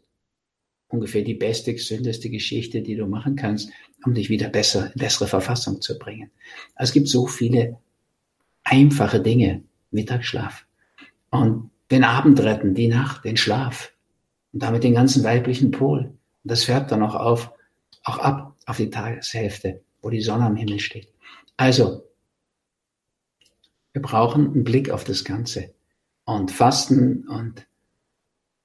Ungefähr 0.87 1.21
die 1.21 1.35
beste, 1.35 1.73
gesündeste 1.73 2.29
Geschichte, 2.29 2.81
die 2.81 2.95
du 2.95 3.05
machen 3.05 3.35
kannst, 3.35 3.69
um 4.05 4.13
dich 4.13 4.29
wieder 4.29 4.49
besser, 4.49 4.87
in 4.93 4.99
bessere 4.99 5.27
Verfassung 5.27 5.81
zu 5.81 5.97
bringen. 5.99 6.31
Also 6.75 6.89
es 6.89 6.93
gibt 6.93 7.07
so 7.07 7.27
viele 7.27 7.77
einfache 8.63 9.21
Dinge. 9.21 9.63
Mittagsschlaf. 9.91 10.65
Und 11.31 11.71
den 11.91 12.03
Abend 12.03 12.39
retten, 12.39 12.73
die 12.73 12.87
Nacht, 12.87 13.25
den 13.25 13.37
Schlaf. 13.37 13.91
Und 14.53 14.63
damit 14.63 14.83
den 14.83 14.93
ganzen 14.93 15.23
weiblichen 15.23 15.71
Pol. 15.71 15.99
Und 15.99 16.17
das 16.43 16.63
färbt 16.63 16.91
dann 16.91 17.03
auch 17.03 17.15
auf, 17.15 17.51
auch 18.03 18.19
ab 18.19 18.55
auf 18.65 18.77
die 18.77 18.89
Tageshälfte, 18.89 19.81
wo 20.01 20.09
die 20.09 20.21
Sonne 20.21 20.45
am 20.45 20.55
Himmel 20.55 20.79
steht. 20.79 21.09
Also, 21.57 22.03
wir 23.93 24.01
brauchen 24.01 24.51
einen 24.53 24.63
Blick 24.63 24.89
auf 24.89 25.03
das 25.03 25.23
Ganze. 25.23 25.73
Und 26.25 26.51
Fasten 26.51 27.27
und 27.27 27.65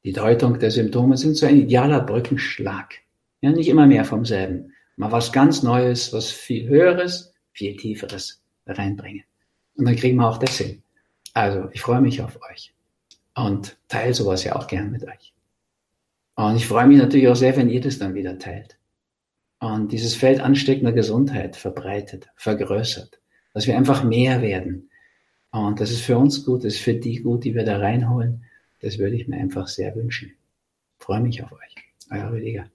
die 0.05 0.13
Deutung 0.13 0.59
der 0.59 0.71
Symptome 0.71 1.17
sind 1.17 1.37
so 1.37 1.47
ein 1.47 1.59
idealer 1.59 2.01
Brückenschlag. 2.01 2.95
Ja, 3.41 3.51
nicht 3.51 3.69
immer 3.69 3.87
mehr 3.87 4.05
vom 4.05 4.25
selben. 4.25 4.73
Mal 4.97 5.13
was 5.13 5.33
ganz 5.33 5.63
Neues, 5.63 6.13
was 6.13 6.31
viel 6.31 6.69
Höheres, 6.69 7.33
viel 7.53 7.77
Tieferes 7.77 8.43
reinbringen. 8.67 9.25
Und 9.77 9.87
dann 9.87 9.97
kriegen 9.97 10.19
wir 10.19 10.29
auch 10.29 10.39
das 10.39 10.59
hin. 10.59 10.83
Also, 11.33 11.69
ich 11.73 11.81
freue 11.81 12.01
mich 12.01 12.21
auf 12.23 12.39
euch 12.51 12.75
und 13.35 13.77
teile 13.89 14.15
sowas 14.15 14.45
ja 14.45 14.57
auch 14.57 14.67
gern 14.67 14.91
mit 14.91 15.05
euch. 15.05 15.35
Und 16.37 16.57
ich 16.57 16.67
freue 16.67 16.87
mich 16.87 16.99
natürlich 16.99 17.29
auch 17.29 17.37
sehr, 17.37 17.57
wenn 17.57 17.71
ihr 17.71 17.81
das 17.81 17.99
dann 17.99 18.15
wieder 18.15 18.39
teilt. 18.39 18.79
Und 19.65 19.93
dieses 19.93 20.15
Feld 20.15 20.41
ansteckender 20.41 20.93
Gesundheit 20.93 21.57
verbreitet, 21.57 22.29
vergrößert, 22.37 23.19
dass 23.55 23.67
wir 23.67 23.79
einfach 23.79 24.05
mehr 24.05 24.43
werden. 24.43 24.91
Und 25.53 25.81
das 25.81 25.91
ist 25.91 26.03
für 26.03 26.19
uns 26.19 26.45
gut, 26.45 26.65
das 26.65 26.75
ist 26.75 26.83
für 26.83 26.93
die 26.93 27.23
gut, 27.23 27.45
die 27.45 27.55
wir 27.55 27.65
da 27.65 27.79
reinholen. 27.79 28.45
Das 28.83 28.99
würde 28.99 29.17
ich 29.17 29.27
mir 29.27 29.39
einfach 29.39 29.67
sehr 29.67 29.97
wünschen. 29.97 30.35
Ich 30.99 31.05
freue 31.07 31.21
mich 31.21 31.43
auf 31.43 31.53
euch. 31.53 31.75
Euer 32.11 32.31
Rüdiger. 32.31 32.67